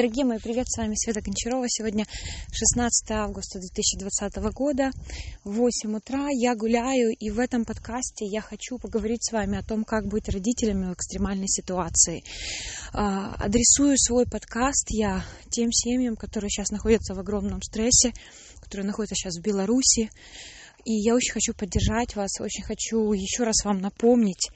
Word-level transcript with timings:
Дорогие 0.00 0.24
мои, 0.24 0.38
привет, 0.38 0.66
с 0.66 0.78
вами 0.78 0.94
Света 0.94 1.20
Гончарова. 1.20 1.66
Сегодня 1.68 2.06
16 2.52 3.10
августа 3.10 3.58
2020 3.58 4.34
года, 4.54 4.92
8 5.44 5.94
утра. 5.94 6.28
Я 6.30 6.56
гуляю, 6.56 7.10
и 7.10 7.28
в 7.28 7.38
этом 7.38 7.66
подкасте 7.66 8.24
я 8.24 8.40
хочу 8.40 8.78
поговорить 8.78 9.22
с 9.22 9.30
вами 9.30 9.58
о 9.58 9.62
том, 9.62 9.84
как 9.84 10.06
быть 10.06 10.30
родителями 10.30 10.86
в 10.86 10.94
экстремальной 10.94 11.48
ситуации. 11.48 12.24
А, 12.94 13.34
адресую 13.34 13.98
свой 13.98 14.24
подкаст 14.24 14.86
я 14.88 15.22
тем 15.50 15.70
семьям, 15.70 16.16
которые 16.16 16.48
сейчас 16.48 16.70
находятся 16.70 17.12
в 17.12 17.18
огромном 17.18 17.60
стрессе, 17.60 18.14
которые 18.58 18.86
находятся 18.86 19.16
сейчас 19.16 19.36
в 19.36 19.42
Беларуси. 19.42 20.08
И 20.86 20.94
я 20.94 21.14
очень 21.14 21.34
хочу 21.34 21.52
поддержать 21.52 22.16
вас, 22.16 22.40
очень 22.40 22.62
хочу 22.62 23.12
еще 23.12 23.44
раз 23.44 23.66
вам 23.66 23.82
напомнить, 23.82 24.48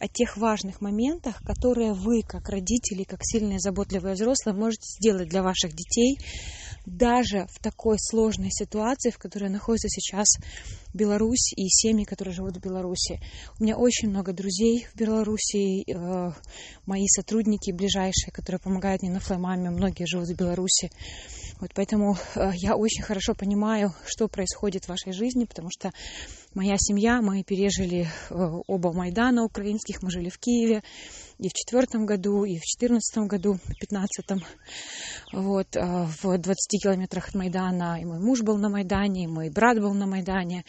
о 0.00 0.08
тех 0.08 0.36
важных 0.38 0.80
моментах, 0.80 1.42
которые 1.44 1.92
вы, 1.92 2.22
как 2.26 2.48
родители, 2.48 3.04
как 3.04 3.20
сильные 3.22 3.60
заботливые 3.60 4.14
взрослые, 4.14 4.56
можете 4.56 4.86
сделать 4.98 5.28
для 5.28 5.42
ваших 5.42 5.72
детей, 5.72 6.18
даже 6.86 7.46
в 7.52 7.60
такой 7.60 7.98
сложной 7.98 8.50
ситуации, 8.50 9.10
в 9.10 9.18
которой 9.18 9.50
находится 9.50 9.88
сейчас 9.88 10.26
Беларусь 10.92 11.52
и 11.56 11.68
семьи, 11.68 12.04
которые 12.04 12.34
живут 12.34 12.56
в 12.56 12.60
Беларуси. 12.60 13.20
У 13.58 13.64
меня 13.64 13.76
очень 13.76 14.08
много 14.08 14.32
друзей 14.32 14.86
в 14.92 14.98
Беларуси, 14.98 15.84
э, 15.88 16.32
мои 16.86 17.06
сотрудники 17.06 17.70
ближайшие, 17.70 18.32
которые 18.32 18.58
помогают 18.58 19.02
мне 19.02 19.10
на 19.10 19.20
флаймаме, 19.20 19.70
многие 19.70 20.06
живут 20.06 20.28
в 20.28 20.36
Беларуси. 20.36 20.90
Вот 21.60 21.72
поэтому 21.74 22.16
э, 22.34 22.52
я 22.54 22.74
очень 22.74 23.02
хорошо 23.02 23.34
понимаю, 23.34 23.92
что 24.06 24.28
происходит 24.28 24.84
в 24.84 24.88
вашей 24.88 25.12
жизни, 25.12 25.44
потому 25.44 25.68
что 25.70 25.92
моя 26.54 26.76
семья, 26.78 27.20
мы 27.20 27.42
пережили 27.44 28.08
э, 28.30 28.34
оба 28.66 28.92
Майдана 28.92 29.44
украинских, 29.44 30.02
мы 30.02 30.10
жили 30.10 30.30
в 30.30 30.38
Киеве 30.38 30.82
и 31.38 31.48
в 31.48 31.52
четвертом 31.52 32.06
году, 32.06 32.44
и 32.44 32.58
в 32.58 32.62
четырнадцатом 32.62 33.26
году, 33.26 33.54
в 33.54 33.74
пятнадцатом, 33.78 34.42
вот, 35.32 35.76
э, 35.76 36.06
в 36.22 36.38
20 36.38 36.82
километрах 36.82 37.28
от 37.28 37.34
Майдана, 37.34 37.98
и 38.00 38.04
мой 38.04 38.20
муж 38.20 38.42
был 38.42 38.56
на 38.56 38.68
Майдане, 38.70 39.24
и 39.24 39.26
мой 39.26 39.50
брат 39.50 39.78
был 39.78 39.92
на 39.92 40.06
Майдане, 40.06 40.64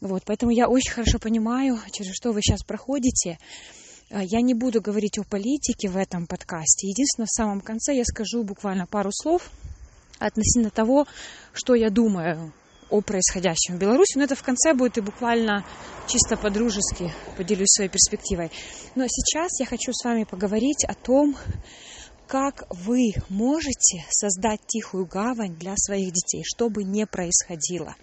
вот, 0.00 0.24
поэтому 0.24 0.52
я 0.52 0.68
очень 0.68 0.92
хорошо 0.92 1.18
понимаю, 1.18 1.78
через 1.92 2.14
что 2.14 2.32
вы 2.32 2.42
сейчас 2.42 2.62
проходите, 2.62 3.38
я 4.10 4.40
не 4.40 4.54
буду 4.54 4.80
говорить 4.80 5.18
о 5.18 5.24
политике 5.24 5.88
в 5.88 5.96
этом 5.96 6.26
подкасте. 6.26 6.88
Единственное, 6.88 7.26
в 7.26 7.34
самом 7.34 7.60
конце 7.60 7.94
я 7.94 8.04
скажу 8.04 8.44
буквально 8.44 8.86
пару 8.86 9.10
слов 9.12 9.50
относительно 10.18 10.70
того, 10.70 11.06
что 11.52 11.74
я 11.74 11.90
думаю 11.90 12.52
о 12.88 13.00
происходящем 13.00 13.76
в 13.76 13.78
Беларуси. 13.78 14.16
Но 14.16 14.24
это 14.24 14.36
в 14.36 14.42
конце 14.42 14.74
будет 14.74 14.98
и 14.98 15.00
буквально 15.00 15.64
чисто 16.06 16.36
по-дружески 16.36 17.12
поделюсь 17.36 17.70
своей 17.70 17.90
перспективой. 17.90 18.52
Но 18.94 19.06
сейчас 19.08 19.58
я 19.58 19.66
хочу 19.66 19.92
с 19.92 20.04
вами 20.04 20.24
поговорить 20.24 20.84
о 20.86 20.94
том, 20.94 21.36
как 22.28 22.64
вы 22.70 23.12
можете 23.28 24.04
создать 24.10 24.60
тихую 24.66 25.06
гавань 25.06 25.56
для 25.56 25.74
своих 25.76 26.12
детей, 26.12 26.42
что 26.44 26.68
бы 26.68 26.84
ни 26.84 27.04
происходило. 27.04 27.94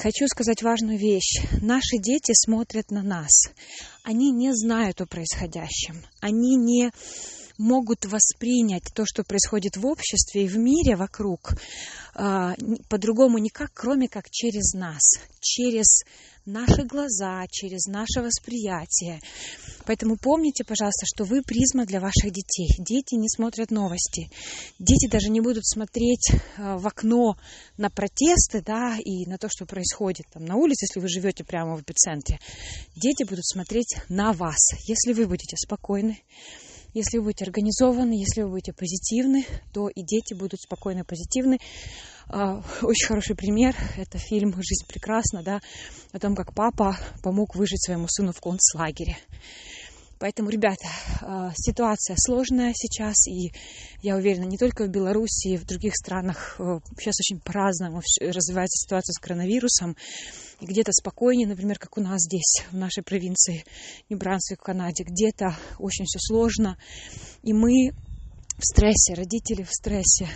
Хочу 0.00 0.28
сказать 0.28 0.62
важную 0.62 0.96
вещь. 0.96 1.42
Наши 1.60 1.98
дети 1.98 2.30
смотрят 2.32 2.92
на 2.92 3.02
нас. 3.02 3.50
Они 4.04 4.30
не 4.30 4.54
знают 4.54 5.00
о 5.00 5.06
происходящем. 5.06 6.04
Они 6.20 6.54
не 6.54 6.92
могут 7.58 8.06
воспринять 8.06 8.84
то, 8.94 9.04
что 9.04 9.24
происходит 9.24 9.76
в 9.76 9.84
обществе 9.84 10.44
и 10.44 10.48
в 10.48 10.56
мире 10.56 10.94
вокруг, 10.94 11.50
а, 12.14 12.54
по-другому 12.88 13.38
никак, 13.38 13.72
кроме 13.74 14.08
как 14.08 14.30
через 14.30 14.72
нас, 14.72 15.02
через 15.40 16.04
наши 16.48 16.84
глаза, 16.84 17.44
через 17.50 17.86
наше 17.86 18.20
восприятие. 18.22 19.20
Поэтому 19.86 20.16
помните, 20.16 20.64
пожалуйста, 20.64 21.06
что 21.06 21.24
вы 21.24 21.42
призма 21.42 21.86
для 21.86 22.00
ваших 22.00 22.32
детей. 22.32 22.68
Дети 22.78 23.14
не 23.14 23.28
смотрят 23.28 23.70
новости. 23.70 24.30
Дети 24.78 25.08
даже 25.08 25.28
не 25.28 25.40
будут 25.40 25.66
смотреть 25.66 26.30
а, 26.56 26.78
в 26.78 26.86
окно 26.86 27.36
на 27.76 27.90
протесты, 27.90 28.62
да, 28.62 28.96
и 28.98 29.26
на 29.26 29.38
то, 29.38 29.48
что 29.48 29.66
происходит 29.66 30.26
там 30.32 30.44
на 30.44 30.56
улице, 30.56 30.86
если 30.86 31.00
вы 31.00 31.08
живете 31.08 31.44
прямо 31.44 31.76
в 31.76 31.82
эпицентре. 31.82 32.38
Дети 32.96 33.24
будут 33.24 33.46
смотреть 33.46 33.96
на 34.08 34.32
вас. 34.32 34.72
Если 34.86 35.12
вы 35.12 35.26
будете 35.26 35.56
спокойны, 35.56 36.20
если 36.94 37.18
вы 37.18 37.24
будете 37.24 37.44
организованы, 37.44 38.12
если 38.12 38.42
вы 38.42 38.50
будете 38.50 38.72
позитивны, 38.72 39.44
то 39.72 39.88
и 39.88 40.02
дети 40.02 40.34
будут 40.34 40.60
спокойно 40.60 41.04
позитивны. 41.04 41.58
А, 42.28 42.62
очень 42.82 43.06
хороший 43.06 43.36
пример– 43.36 43.74
это 43.96 44.18
фильм 44.18 44.52
«Жизнь 44.54 44.86
прекрасна», 44.86 45.42
да, 45.42 45.60
о 46.12 46.18
том, 46.18 46.34
как 46.34 46.54
папа 46.54 46.96
помог 47.22 47.54
выжить 47.54 47.84
своему 47.84 48.06
сыну 48.08 48.32
в 48.32 48.40
концлагере. 48.40 49.16
Поэтому, 50.18 50.50
ребята, 50.50 50.88
а, 51.22 51.52
ситуация 51.54 52.16
сложная 52.18 52.72
сейчас, 52.74 53.28
и 53.28 53.52
я 54.02 54.16
уверена, 54.16 54.44
не 54.44 54.58
только 54.58 54.84
в 54.84 54.88
Беларуси, 54.88 55.56
в 55.56 55.64
других 55.64 55.94
странах 55.94 56.56
а, 56.58 56.80
сейчас 56.98 57.14
очень 57.20 57.40
по-разному 57.40 58.02
развивается 58.20 58.84
ситуация 58.84 59.12
с 59.12 59.18
коронавирусом. 59.18 59.96
И 60.60 60.66
где-то 60.66 60.92
спокойнее, 60.92 61.46
например, 61.46 61.78
как 61.78 61.96
у 61.98 62.00
нас 62.00 62.20
здесь, 62.22 62.64
в 62.72 62.76
нашей 62.76 63.04
провинции 63.04 63.64
Нью-Брансвик, 64.10 64.60
в 64.60 64.64
Канаде, 64.64 65.04
где-то 65.04 65.56
очень 65.78 66.04
все 66.04 66.18
сложно. 66.20 66.76
И 67.44 67.52
мы 67.52 67.92
в 68.58 68.64
стрессе, 68.64 69.14
родители 69.14 69.62
в 69.62 69.70
стрессе 69.70 70.28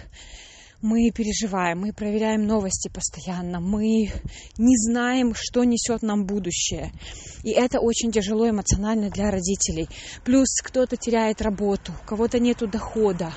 мы 0.82 1.10
переживаем, 1.10 1.80
мы 1.80 1.92
проверяем 1.92 2.46
новости 2.46 2.88
постоянно, 2.88 3.60
мы 3.60 4.10
не 4.58 4.76
знаем, 4.76 5.32
что 5.34 5.64
несет 5.64 6.02
нам 6.02 6.26
будущее. 6.26 6.92
И 7.42 7.50
это 7.50 7.80
очень 7.80 8.12
тяжело 8.12 8.48
эмоционально 8.48 9.10
для 9.10 9.30
родителей. 9.30 9.88
Плюс 10.24 10.48
кто-то 10.62 10.96
теряет 10.96 11.40
работу, 11.40 11.92
у 12.02 12.06
кого-то 12.06 12.38
нет 12.38 12.58
дохода, 12.70 13.32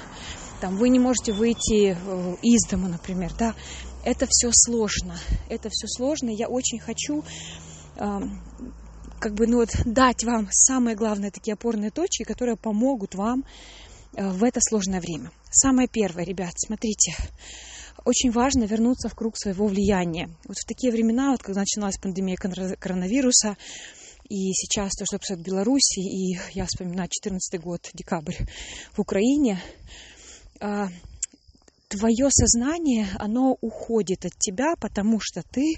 там, 0.60 0.78
вы 0.78 0.90
не 0.90 1.00
можете 1.00 1.34
выйти 1.34 1.96
э, 1.96 2.36
из 2.42 2.68
дома, 2.70 2.88
например, 2.90 3.32
да, 3.38 3.54
это 4.04 4.28
все 4.30 4.50
сложно, 4.52 5.18
это 5.50 5.70
все 5.72 5.88
сложно. 5.88 6.30
Я 6.30 6.48
очень 6.48 6.80
хочу 6.80 7.24
как 9.20 9.34
бы, 9.34 9.48
ну 9.48 9.58
вот, 9.58 9.70
дать 9.86 10.24
вам 10.24 10.48
самые 10.52 10.96
главные 10.96 11.32
такие 11.32 11.54
опорные 11.54 11.90
точки, 11.90 12.24
которые 12.24 12.58
помогут 12.58 13.16
вам 13.16 13.44
в 14.18 14.44
это 14.44 14.60
сложное 14.62 15.02
время. 15.02 15.32
Самое 15.52 15.88
первое, 15.88 16.24
ребят, 16.24 16.54
смотрите, 16.58 17.16
очень 18.06 18.32
важно 18.32 18.64
вернуться 18.64 19.10
в 19.10 19.16
круг 19.16 19.38
своего 19.38 19.68
влияния. 19.68 20.30
Вот 20.48 20.58
в 20.58 20.66
такие 20.66 20.92
времена, 20.92 21.32
вот 21.32 21.42
когда 21.42 21.62
начиналась 21.62 21.98
пандемия 21.98 22.36
коронавируса, 22.36 23.58
и 24.30 24.54
сейчас 24.54 24.94
то, 24.94 25.06
что 25.06 25.18
происходит 25.18 25.44
в 25.44 25.48
Беларуси, 25.48 26.00
и 26.00 26.38
я 26.54 26.66
вспоминаю 26.66 27.10
14 27.10 27.62
год, 27.62 27.90
декабрь 27.94 28.38
в 28.94 29.00
Украине, 29.00 29.62
а, 30.60 30.90
твое 31.88 32.30
сознание, 32.32 33.08
оно 33.20 33.56
уходит 33.62 34.26
от 34.26 34.34
тебя, 34.40 34.76
потому 34.80 35.20
что 35.22 35.44
ты 35.44 35.76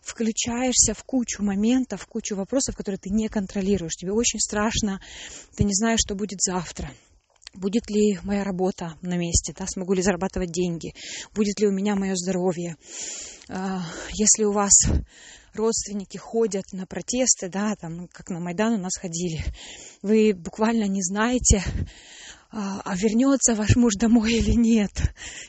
включаешься 0.00 0.94
в 0.94 1.04
кучу 1.04 1.42
моментов, 1.42 2.02
в 2.02 2.06
кучу 2.06 2.34
вопросов, 2.34 2.76
которые 2.76 2.98
ты 2.98 3.10
не 3.10 3.28
контролируешь. 3.28 3.94
Тебе 3.94 4.12
очень 4.12 4.40
страшно, 4.40 5.00
ты 5.56 5.64
не 5.64 5.74
знаешь, 5.74 6.00
что 6.00 6.14
будет 6.14 6.40
завтра 6.40 6.90
будет 7.54 7.90
ли 7.90 8.18
моя 8.22 8.44
работа 8.44 8.96
на 9.02 9.16
месте, 9.16 9.54
да, 9.56 9.66
смогу 9.66 9.94
ли 9.94 10.02
зарабатывать 10.02 10.50
деньги, 10.50 10.94
будет 11.34 11.60
ли 11.60 11.66
у 11.66 11.72
меня 11.72 11.94
мое 11.96 12.14
здоровье. 12.14 12.76
А, 13.48 13.82
если 14.12 14.44
у 14.44 14.52
вас 14.52 14.72
родственники 15.54 16.16
ходят 16.16 16.64
на 16.72 16.86
протесты, 16.86 17.48
да, 17.48 17.74
там, 17.76 18.08
как 18.12 18.30
на 18.30 18.40
Майдан 18.40 18.74
у 18.74 18.78
нас 18.78 18.92
ходили, 18.98 19.44
вы 20.00 20.32
буквально 20.34 20.84
не 20.84 21.02
знаете, 21.02 21.62
а, 22.50 22.80
а 22.84 22.96
вернется 22.96 23.54
ваш 23.54 23.76
муж 23.76 23.94
домой 23.94 24.32
или 24.34 24.52
нет, 24.52 24.90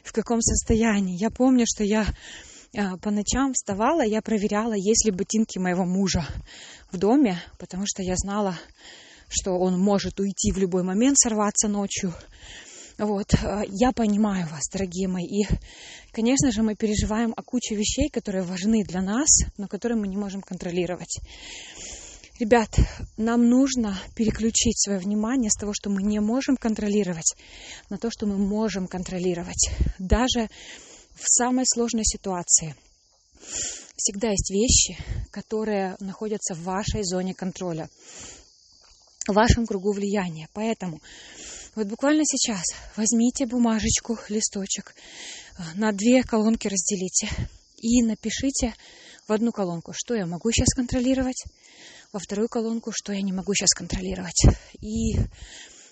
в 0.04 0.14
каком 0.14 0.42
состоянии. 0.42 1.18
Я 1.18 1.30
помню, 1.30 1.66
что 1.68 1.84
я 1.84 2.06
а, 2.76 2.98
по 2.98 3.12
ночам 3.12 3.54
вставала, 3.54 4.04
я 4.04 4.22
проверяла, 4.22 4.74
есть 4.74 5.06
ли 5.06 5.12
ботинки 5.12 5.60
моего 5.60 5.86
мужа 5.86 6.26
в 6.92 6.98
доме, 6.98 7.42
потому 7.58 7.86
что 7.86 8.02
я 8.02 8.16
знала, 8.16 8.58
что 9.34 9.54
он 9.54 9.80
может 9.80 10.20
уйти 10.20 10.52
в 10.52 10.58
любой 10.58 10.84
момент, 10.84 11.18
сорваться 11.18 11.68
ночью. 11.68 12.14
Вот, 12.98 13.34
э, 13.34 13.64
я 13.70 13.92
понимаю 13.92 14.48
вас, 14.48 14.70
дорогие 14.72 15.08
мои. 15.08 15.26
И, 15.26 15.48
конечно 16.12 16.52
же, 16.52 16.62
мы 16.62 16.76
переживаем 16.76 17.34
о 17.36 17.42
куче 17.42 17.76
вещей, 17.76 18.10
которые 18.10 18.44
важны 18.44 18.84
для 18.84 19.02
нас, 19.02 19.30
но 19.58 19.68
которые 19.68 20.00
мы 20.00 20.08
не 20.08 20.18
можем 20.18 20.42
контролировать. 20.42 21.20
Ребят, 22.40 22.70
нам 23.18 23.48
нужно 23.50 23.98
переключить 24.16 24.80
свое 24.80 25.00
внимание 25.00 25.50
с 25.50 25.60
того, 25.60 25.72
что 25.74 25.90
мы 25.90 26.02
не 26.04 26.20
можем 26.20 26.58
контролировать, 26.58 27.36
на 27.90 27.98
то, 27.98 28.10
что 28.12 28.26
мы 28.26 28.38
можем 28.38 28.88
контролировать. 28.88 29.70
Даже 30.00 30.50
в 31.16 31.26
самой 31.26 31.66
сложной 31.66 32.06
ситуации. 32.06 32.76
Всегда 33.96 34.30
есть 34.30 34.52
вещи, 34.52 34.98
которые 35.32 35.96
находятся 36.00 36.56
в 36.56 36.64
вашей 36.64 37.04
зоне 37.04 37.34
контроля 37.34 37.90
в 39.28 39.34
вашем 39.34 39.66
кругу 39.66 39.92
влияния. 39.94 40.48
Поэтому 40.54 41.02
вот 41.76 41.88
буквально 41.88 42.24
сейчас 42.26 42.64
возьмите 42.96 43.46
бумажечку, 43.46 44.18
листочек, 44.30 44.94
э, 45.58 45.62
на 45.76 45.92
две 45.92 46.24
колонки 46.24 46.68
разделите 46.68 47.30
и 47.78 48.02
напишите 48.04 48.76
в 49.28 49.32
одну 49.34 49.52
колонку, 49.52 49.94
что 49.96 50.16
я 50.16 50.26
могу 50.26 50.52
сейчас 50.52 50.74
контролировать, 50.76 51.44
во 52.12 52.20
вторую 52.20 52.48
колонку, 52.48 52.92
что 52.94 53.12
я 53.12 53.22
не 53.22 53.34
могу 53.34 53.54
сейчас 53.54 53.74
контролировать. 53.74 54.46
И 54.82 55.18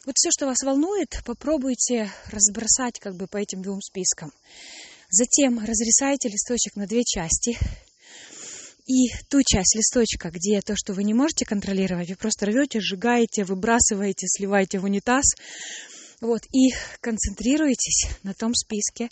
Вот 0.04 0.16
все, 0.16 0.30
что 0.32 0.48
вас 0.48 0.64
волнует, 0.64 1.22
попробуйте 1.26 2.12
разбросать 2.32 3.00
как 3.00 3.16
бы 3.16 3.28
по 3.28 3.38
этим 3.38 3.62
двум 3.62 3.82
спискам. 3.82 4.34
Затем 5.12 5.60
разрисайте 5.60 6.28
листочек 6.28 6.76
на 6.76 6.88
две 6.88 7.04
части. 7.04 7.56
И 8.92 9.08
ту 9.30 9.42
часть 9.42 9.74
листочка, 9.78 10.32
где 10.32 10.60
то, 10.60 10.76
что 10.76 10.92
вы 10.92 11.06
не 11.06 11.14
можете 11.14 11.46
контролировать, 11.46 12.10
вы 12.10 12.18
просто 12.18 12.46
рвете, 12.48 12.82
сжигаете, 12.82 13.46
выбрасываете, 13.46 14.28
сливаете 14.28 14.80
в 14.80 14.84
унитаз. 14.84 15.24
Вот, 16.20 16.42
и 16.52 16.74
концентрируйтесь 17.00 18.10
на 18.24 18.34
том 18.34 18.54
списке, 18.54 19.08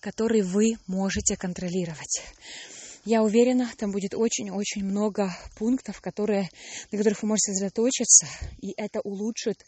который 0.00 0.40
вы 0.40 0.78
можете 0.86 1.36
контролировать. 1.36 2.22
Я 3.04 3.22
уверена, 3.22 3.70
там 3.76 3.92
будет 3.92 4.14
очень-очень 4.14 4.82
много 4.82 5.36
пунктов, 5.58 6.00
которые, 6.00 6.48
на 6.90 6.96
которых 6.96 7.22
вы 7.22 7.28
можете 7.28 7.52
сосредоточиться, 7.52 8.26
и 8.62 8.72
это 8.78 9.00
улучшит 9.02 9.62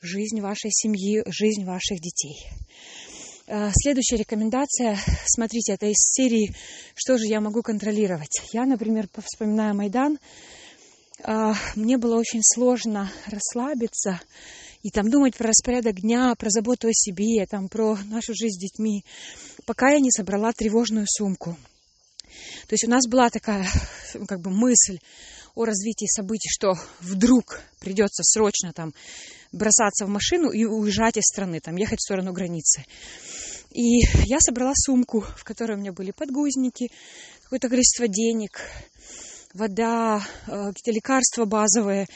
жизнь 0.00 0.40
вашей 0.40 0.72
семьи, 0.72 1.22
жизнь 1.26 1.64
ваших 1.64 2.00
детей. 2.00 2.44
Э, 3.48 3.70
следующая 3.72 4.16
рекомендация, 4.16 4.98
смотрите, 5.26 5.74
это 5.74 5.86
из 5.86 5.98
серии 5.98 6.52
«Что 6.96 7.16
же 7.16 7.26
я 7.26 7.40
могу 7.40 7.62
контролировать?». 7.62 8.42
Я, 8.52 8.66
например, 8.66 9.08
вспоминаю 9.24 9.72
Майдан, 9.76 10.18
э, 11.22 11.52
мне 11.76 11.96
было 11.96 12.16
очень 12.16 12.40
сложно 12.42 13.08
расслабиться 13.26 14.20
и 14.82 14.90
там 14.90 15.08
думать 15.08 15.36
про 15.36 15.48
распорядок 15.48 16.00
дня, 16.00 16.34
про 16.36 16.50
заботу 16.50 16.88
о 16.88 16.92
себе, 16.92 17.46
там, 17.46 17.68
про 17.68 17.96
нашу 18.06 18.34
жизнь 18.34 18.56
с 18.56 18.60
детьми, 18.60 19.04
пока 19.64 19.90
я 19.90 20.00
не 20.00 20.10
собрала 20.10 20.52
тревожную 20.52 21.06
сумку. 21.08 21.56
То 22.66 22.72
есть 22.72 22.84
у 22.84 22.90
нас 22.90 23.06
была 23.06 23.30
такая 23.30 23.68
как 24.26 24.40
бы 24.40 24.50
мысль 24.50 24.98
о 25.54 25.64
развитии 25.64 26.06
событий, 26.06 26.48
что 26.50 26.74
вдруг 27.00 27.62
придется 27.78 28.24
срочно 28.24 28.72
там 28.72 28.92
бросаться 29.52 30.04
в 30.04 30.08
машину 30.08 30.50
и 30.50 30.64
уезжать 30.64 31.16
из 31.16 31.24
страны, 31.24 31.60
там 31.60 31.76
ехать 31.76 32.00
в 32.00 32.02
сторону 32.02 32.32
границы. 32.32 32.84
И 33.76 34.00
я 34.24 34.38
собрала 34.40 34.72
сумку, 34.74 35.20
в 35.20 35.44
которой 35.44 35.76
у 35.76 35.78
меня 35.78 35.92
были 35.92 36.10
подгузники, 36.10 36.90
какое-то 37.42 37.68
количество 37.68 38.08
денег, 38.08 38.62
вода, 39.52 40.26
э, 40.46 40.68
какие-то 40.68 40.92
лекарства 40.92 41.44
базовые. 41.44 42.06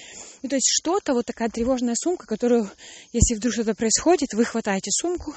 Ну, 0.43 0.49
то 0.49 0.55
есть 0.55 0.67
что-то, 0.67 1.13
вот 1.13 1.27
такая 1.27 1.51
тревожная 1.51 1.97
сумка, 2.03 2.27
которую, 2.27 2.71
если 3.13 3.35
вдруг 3.35 3.53
что-то 3.53 3.75
происходит, 3.75 4.33
вы 4.33 4.47
хватаете 4.47 4.91
сумку, 4.91 5.35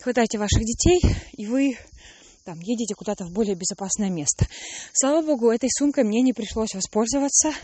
хватаете 0.00 0.36
ваших 0.36 0.64
детей, 0.64 1.00
и 1.32 1.46
вы 1.46 1.78
там 2.44 2.60
едете 2.60 2.94
куда-то 2.94 3.24
в 3.24 3.32
более 3.32 3.54
безопасное 3.54 4.10
место. 4.10 4.46
Слава 4.92 5.22
богу, 5.24 5.50
этой 5.50 5.70
сумкой 5.70 6.04
мне 6.04 6.20
не 6.20 6.34
пришлось 6.34 6.74
воспользоваться. 6.74 7.54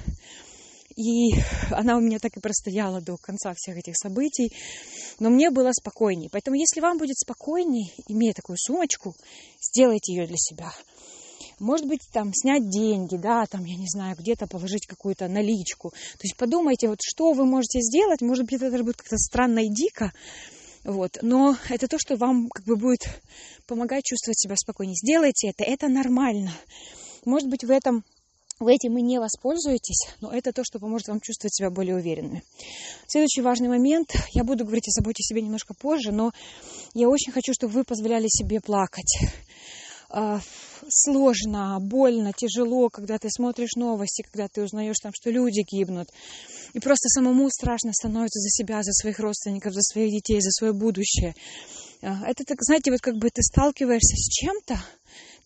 И 0.97 1.35
она 1.71 1.97
у 1.97 2.01
меня 2.01 2.19
так 2.19 2.37
и 2.37 2.41
простояла 2.41 3.01
до 3.01 3.17
конца 3.17 3.53
всех 3.57 3.77
этих 3.77 3.97
событий. 3.97 4.53
Но 5.19 5.31
мне 5.31 5.51
было 5.51 5.73
спокойней. 5.73 6.29
Поэтому, 6.31 6.57
если 6.57 6.81
вам 6.81 6.99
будет 6.99 7.19
спокойней, 7.19 7.93
имея 8.09 8.33
такую 8.33 8.57
сумочку, 8.59 9.15
сделайте 9.61 10.15
ее 10.15 10.27
для 10.27 10.37
себя. 10.39 10.73
Может 11.61 11.87
быть, 11.87 12.01
там 12.13 12.33
снять 12.35 12.69
деньги, 12.69 13.17
да, 13.17 13.47
там, 13.47 13.65
я 13.65 13.77
не 13.77 13.87
знаю, 13.89 14.17
где-то 14.19 14.47
положить 14.47 14.87
какую-то 14.87 15.29
наличку. 15.29 15.91
То 15.91 16.25
есть 16.25 16.37
подумайте, 16.37 16.89
вот 16.89 16.99
что 17.03 17.33
вы 17.33 17.45
можете 17.45 17.81
сделать. 17.81 18.21
Может 18.23 18.45
быть, 18.45 18.61
это 18.61 18.83
будет 18.83 18.97
как-то 18.97 19.17
странно 19.17 19.61
и 19.61 19.69
дико, 19.69 20.13
вот. 20.85 21.19
Но 21.23 21.57
это 21.71 21.89
то, 21.89 21.99
что 21.99 22.17
вам 22.17 22.49
как 22.51 22.65
бы 22.67 22.77
будет 22.77 23.09
помогать 23.67 24.05
чувствовать 24.05 24.39
себя 24.39 24.55
спокойнее. 24.57 24.97
Сделайте 24.97 25.49
это, 25.49 25.65
это 25.65 25.89
нормально. 25.89 26.53
Может 27.25 27.49
быть, 27.49 27.65
в 27.65 27.71
этом 27.71 28.05
вы 28.61 28.75
этим 28.75 28.97
и 28.99 29.03
не 29.03 29.19
воспользуетесь, 29.19 30.09
но 30.21 30.31
это 30.31 30.53
то, 30.53 30.63
что 30.65 30.79
поможет 30.79 31.09
вам 31.09 31.21
чувствовать 31.21 31.55
себя 31.55 31.71
более 31.71 31.97
уверенными. 31.97 32.43
Следующий 33.07 33.43
важный 33.43 33.69
момент. 33.69 34.15
Я 34.33 34.45
буду 34.45 34.65
говорить 34.65 34.89
о 34.89 34.93
заботе 34.93 35.23
о 35.23 35.29
себе 35.29 35.43
немножко 35.43 35.75
позже, 35.75 36.13
но 36.13 36.33
я 36.95 37.09
очень 37.09 37.33
хочу, 37.33 37.53
чтобы 37.53 37.73
вы 37.73 37.85
позволяли 37.85 38.29
себе 38.29 38.61
плакать. 38.61 39.19
А, 40.17 40.41
сложно, 40.89 41.79
больно, 41.81 42.33
тяжело, 42.33 42.89
когда 42.89 43.19
ты 43.19 43.29
смотришь 43.31 43.75
новости, 43.75 44.23
когда 44.23 44.47
ты 44.47 44.63
узнаешь 44.63 44.99
там, 45.03 45.13
что 45.13 45.31
люди 45.31 45.65
гибнут. 45.69 46.09
И 46.73 46.79
просто 46.79 47.09
самому 47.09 47.51
страшно 47.51 47.93
становится 47.93 48.39
за 48.39 48.49
себя, 48.51 48.83
за 48.83 48.93
своих 48.93 49.19
родственников, 49.19 49.73
за 49.73 49.83
своих 49.83 50.13
детей, 50.13 50.41
за 50.41 50.51
свое 50.53 50.73
будущее. 50.73 51.35
А, 52.03 52.29
это, 52.29 52.45
так, 52.45 52.59
знаете, 52.61 52.93
вот 52.93 53.01
как 53.01 53.17
бы 53.17 53.29
ты 53.31 53.43
сталкиваешься 53.43 54.15
с 54.15 54.29
чем-то, 54.31 54.79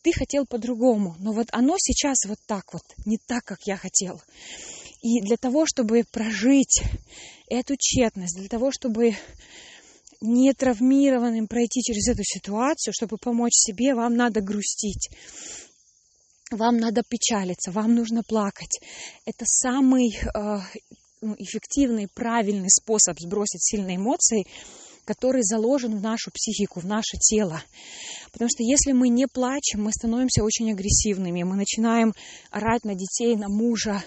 ты 0.03 0.13
хотел 0.13 0.47
по-другому, 0.47 1.17
но 1.19 1.33
вот 1.33 1.49
оно 1.53 1.77
сейчас 1.79 2.25
вот 2.27 2.39
так 2.47 2.73
вот, 2.73 2.83
не 3.05 3.19
так, 3.19 3.45
как 3.45 3.59
я 3.67 3.77
хотел. 3.77 4.21
И 5.03 5.21
для 5.21 5.37
того, 5.37 5.65
чтобы 5.67 6.05
прожить 6.11 6.83
эту 7.49 7.77
тщетность, 7.77 8.37
для 8.37 8.49
того, 8.49 8.71
чтобы 8.73 9.17
не 10.21 10.53
травмированным 10.53 11.47
пройти 11.47 11.81
через 11.83 12.09
эту 12.09 12.23
ситуацию, 12.25 12.93
чтобы 12.93 13.17
помочь 13.19 13.55
себе, 13.55 13.95
вам 13.95 14.15
надо 14.15 14.41
грустить. 14.41 15.11
Вам 16.51 16.79
надо 16.79 17.03
печалиться, 17.09 17.71
вам 17.71 17.95
нужно 17.95 18.23
плакать. 18.23 18.81
Это 19.27 19.45
самый 19.45 20.17
э, 20.17 20.59
ну, 21.21 21.35
эффективный, 21.39 22.09
правильный 22.09 22.71
способ 22.71 23.19
сбросить 23.21 23.63
сильные 23.63 23.97
эмоции, 23.97 24.47
который 25.05 25.43
заложен 25.43 25.97
в 25.97 26.03
нашу 26.03 26.31
психику, 26.31 26.81
в 26.81 26.87
наше 26.87 27.17
тело. 27.19 27.63
Потому 28.33 28.49
что 28.49 28.63
если 28.63 28.93
мы 28.93 29.09
не 29.09 29.27
плачем, 29.27 29.85
мы 29.85 29.93
становимся 29.93 30.43
очень 30.45 30.71
агрессивными, 30.73 31.43
мы 31.43 31.57
начинаем 31.57 32.13
орать 32.51 32.85
на 32.85 32.95
детей, 32.95 33.37
на 33.37 33.49
мужа, 33.49 34.03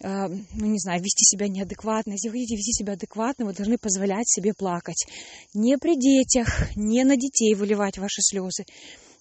Э, 0.00 0.28
ну, 0.28 0.66
не 0.66 0.78
знаю, 0.78 1.00
вести 1.00 1.24
себя 1.24 1.48
неадекватно. 1.48 2.12
Если 2.12 2.28
вы 2.28 2.34
хотите 2.34 2.56
вести 2.56 2.72
себя 2.72 2.92
адекватно, 2.92 3.46
вы 3.46 3.52
должны 3.52 3.78
позволять 3.78 4.28
себе 4.28 4.52
плакать. 4.56 5.06
Не 5.54 5.76
при 5.76 5.96
детях, 5.96 6.74
не 6.76 7.04
на 7.04 7.16
детей 7.16 7.54
выливать 7.54 7.98
ваши 7.98 8.22
слезы. 8.22 8.64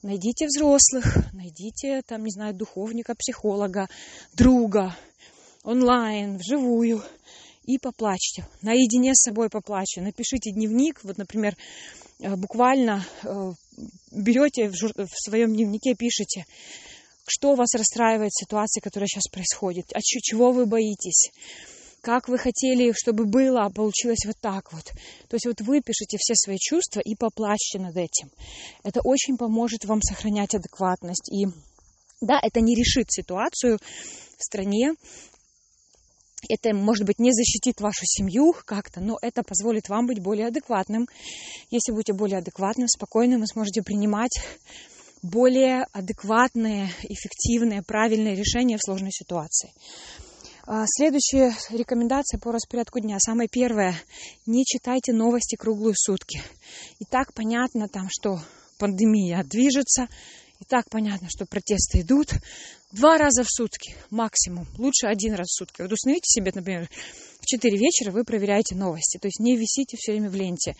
Найдите 0.04 0.46
взрослых, 0.46 1.34
найдите, 1.34 2.02
там, 2.06 2.24
не 2.24 2.32
знаю, 2.32 2.54
духовника, 2.54 3.16
психолога, 3.16 3.90
друга, 4.34 4.96
онлайн, 5.64 6.38
вживую, 6.38 7.02
и 7.66 7.80
поплачьте. 7.80 8.48
Наедине 8.62 9.16
с 9.16 9.24
собой 9.24 9.50
поплачьте. 9.50 10.02
Напишите 10.02 10.52
дневник, 10.52 11.04
вот, 11.04 11.18
например, 11.18 11.58
э, 12.20 12.36
буквально 12.36 13.04
э, 13.24 13.54
берете 14.12 14.70
в 14.70 15.08
своем 15.26 15.54
дневнике, 15.54 15.96
пишите, 15.96 16.46
что 17.28 17.56
вас 17.56 17.74
расстраивает 17.76 18.32
в 18.32 18.40
ситуации, 18.40 18.80
которая 18.80 19.08
сейчас 19.08 19.28
происходит? 19.30 19.86
А 19.94 20.00
чего 20.02 20.52
вы 20.52 20.66
боитесь? 20.66 21.32
Как 22.02 22.30
вы 22.30 22.38
хотели, 22.38 22.94
чтобы 22.94 23.26
было, 23.26 23.66
а 23.66 23.70
получилось 23.70 24.26
вот 24.26 24.38
так 24.40 24.72
вот. 24.72 24.86
То 25.28 25.36
есть 25.36 25.46
вот 25.46 25.60
выпишите 25.62 26.18
все 26.20 26.36
свои 26.36 26.58
чувства 26.58 27.02
и 27.02 27.16
поплачьте 27.16 27.80
над 27.80 27.98
этим. 27.98 28.32
Это 28.84 29.02
очень 29.04 29.36
поможет 29.38 29.84
вам 29.86 30.02
сохранять 30.02 30.56
адекватность. 30.56 31.30
И 31.34 31.48
да, 32.22 32.40
это 32.42 32.62
не 32.62 32.76
решит 32.76 33.08
ситуацию 33.10 33.80
в 34.38 34.44
стране, 34.44 34.94
это, 36.50 36.74
может 36.74 37.06
быть, 37.06 37.20
не 37.20 37.32
защитит 37.32 37.82
вашу 37.82 38.06
семью 38.06 38.56
как-то, 38.66 39.02
но 39.02 39.18
это 39.22 39.44
позволит 39.44 39.90
вам 39.90 40.08
быть 40.08 40.20
более 40.20 40.48
адекватным. 40.48 41.08
Если 41.72 41.92
будете 41.92 42.14
более 42.14 42.40
адекватным, 42.40 42.88
спокойным, 42.88 43.42
вы 43.42 43.48
сможете 43.48 43.82
принимать 43.82 44.40
более 45.24 45.86
адекватные, 45.94 46.90
эффективные, 47.04 47.82
правильные 47.82 48.36
решения 48.36 48.78
в 48.78 48.86
сложной 48.86 49.12
ситуации. 49.12 49.72
А, 50.70 50.84
следующая 50.86 51.56
рекомендация 51.70 52.40
по 52.40 52.52
распорядку 52.52 53.00
дня. 53.00 53.18
Самое 53.20 53.50
первое. 53.50 53.96
Не 54.46 54.66
читайте 54.66 55.14
новости 55.14 55.56
круглые 55.56 55.96
сутки. 55.96 56.42
И 57.00 57.06
так 57.06 57.34
понятно 57.34 57.88
там, 57.88 58.08
что 58.10 58.40
пандемия 58.78 59.44
движется, 59.44 60.08
и 60.60 60.66
так 60.66 60.90
понятно, 60.90 61.28
что 61.30 61.46
протесты 61.46 62.02
идут. 62.02 62.34
Два 62.92 63.18
раза 63.18 63.44
в 63.44 63.50
сутки 63.50 63.96
максимум. 64.10 64.66
Лучше 64.78 65.08
один 65.08 65.34
раз 65.34 65.48
в 65.48 65.58
сутки. 65.58 65.82
Вот 65.82 65.92
установите 65.92 66.26
себе, 66.26 66.52
например, 66.54 66.90
в 67.42 67.46
4 67.46 67.78
вечера 67.78 68.12
вы 68.12 68.24
проверяете 68.24 68.76
новости. 68.76 69.18
То 69.18 69.28
есть 69.28 69.40
не 69.40 69.56
висите 69.56 69.98
все 69.98 70.14
время 70.14 70.30
в 70.30 70.36
ленте. 70.36 70.76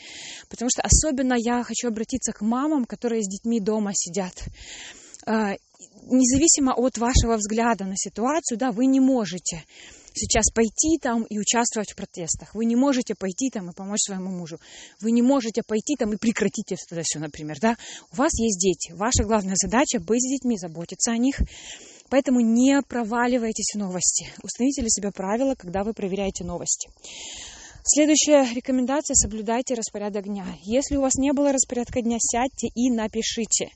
Потому 0.50 0.70
что 0.70 0.82
особенно 0.82 1.36
я 1.38 1.64
хочу 1.64 1.90
обратиться 1.90 2.32
к 2.32 2.42
мамам, 2.42 2.86
которые 2.86 3.24
с 3.24 3.28
детьми 3.28 3.60
дома 3.60 3.92
сидят 3.94 4.46
а, 5.26 5.56
независимо 6.10 6.74
от 6.74 6.98
вашего 6.98 7.36
взгляда 7.36 7.86
на 7.86 7.96
ситуацию, 7.96 8.58
да, 8.58 8.72
вы 8.72 8.86
не 8.86 9.00
можете 9.00 9.64
сейчас 10.18 10.52
пойти 10.54 10.98
там 11.02 11.24
и 11.24 11.40
участвовать 11.40 11.92
в 11.92 11.96
протестах. 11.96 12.54
Вы 12.56 12.66
не 12.66 12.76
можете 12.76 13.16
пойти 13.16 13.50
там 13.50 13.70
и 13.70 13.74
помочь 13.74 14.02
своему 14.06 14.30
мужу. 14.30 14.60
Вы 15.00 15.12
не 15.12 15.22
можете 15.22 15.62
пойти 15.66 15.96
там 15.96 16.14
и 16.14 16.18
прекратить 16.18 16.72
это 16.72 17.02
все, 17.04 17.20
например, 17.20 17.58
да. 17.62 17.78
У 18.12 18.16
вас 18.18 18.38
есть 18.40 18.60
дети. 18.60 18.94
Ваша 18.94 19.24
главная 19.24 19.56
задача 19.56 20.00
быть 20.00 20.22
с 20.22 20.30
детьми, 20.30 20.58
заботиться 20.58 21.12
о 21.12 21.18
них. 21.18 21.40
Поэтому 22.10 22.40
не 22.40 22.82
проваливайтесь 22.82 23.74
в 23.74 23.78
новости. 23.78 24.28
Установите 24.42 24.82
для 24.82 24.90
себя 24.90 25.12
правила, 25.12 25.56
когда 25.56 25.84
вы 25.84 25.94
проверяете 25.94 26.44
новости. 26.44 26.90
Следующая 27.90 28.54
рекомендация– 28.54 29.14
соблюдайте 29.16 29.74
распорядок 29.74 30.26
дня. 30.26 30.46
Если 30.64 30.98
у 30.98 31.02
вас 31.02 31.16
не 31.16 31.32
было 31.32 31.54
распорядка 31.54 32.02
дня, 32.02 32.18
сядьте 32.20 32.68
и 32.76 32.92
напишите. 32.92 33.70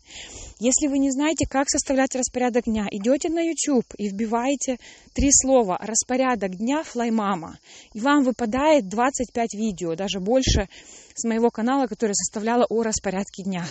Если 0.60 0.88
вы 0.88 1.00
не 1.00 1.12
знаете, 1.12 1.46
как 1.50 1.70
составлять 1.70 2.14
распорядок 2.14 2.66
дня, 2.66 2.88
идете 2.92 3.30
на 3.30 3.40
YouTube 3.40 3.86
и 3.98 4.10
вбиваете 4.10 4.80
три 5.14 5.30
слова 5.32 5.78
«распорядок 5.82 6.58
дня 6.58 6.84
флаймама», 6.84 7.58
и 7.94 8.02
вам 8.02 8.26
выпадает 8.26 8.90
25 8.90 9.54
видео, 9.54 9.96
даже 9.96 10.20
больше 10.20 10.68
с 11.16 11.24
моего 11.24 11.50
канала, 11.50 11.88
которое 11.88 12.14
составляло 12.14 12.66
о 12.66 12.84
распорядке 12.84 13.44
дня 13.44 13.66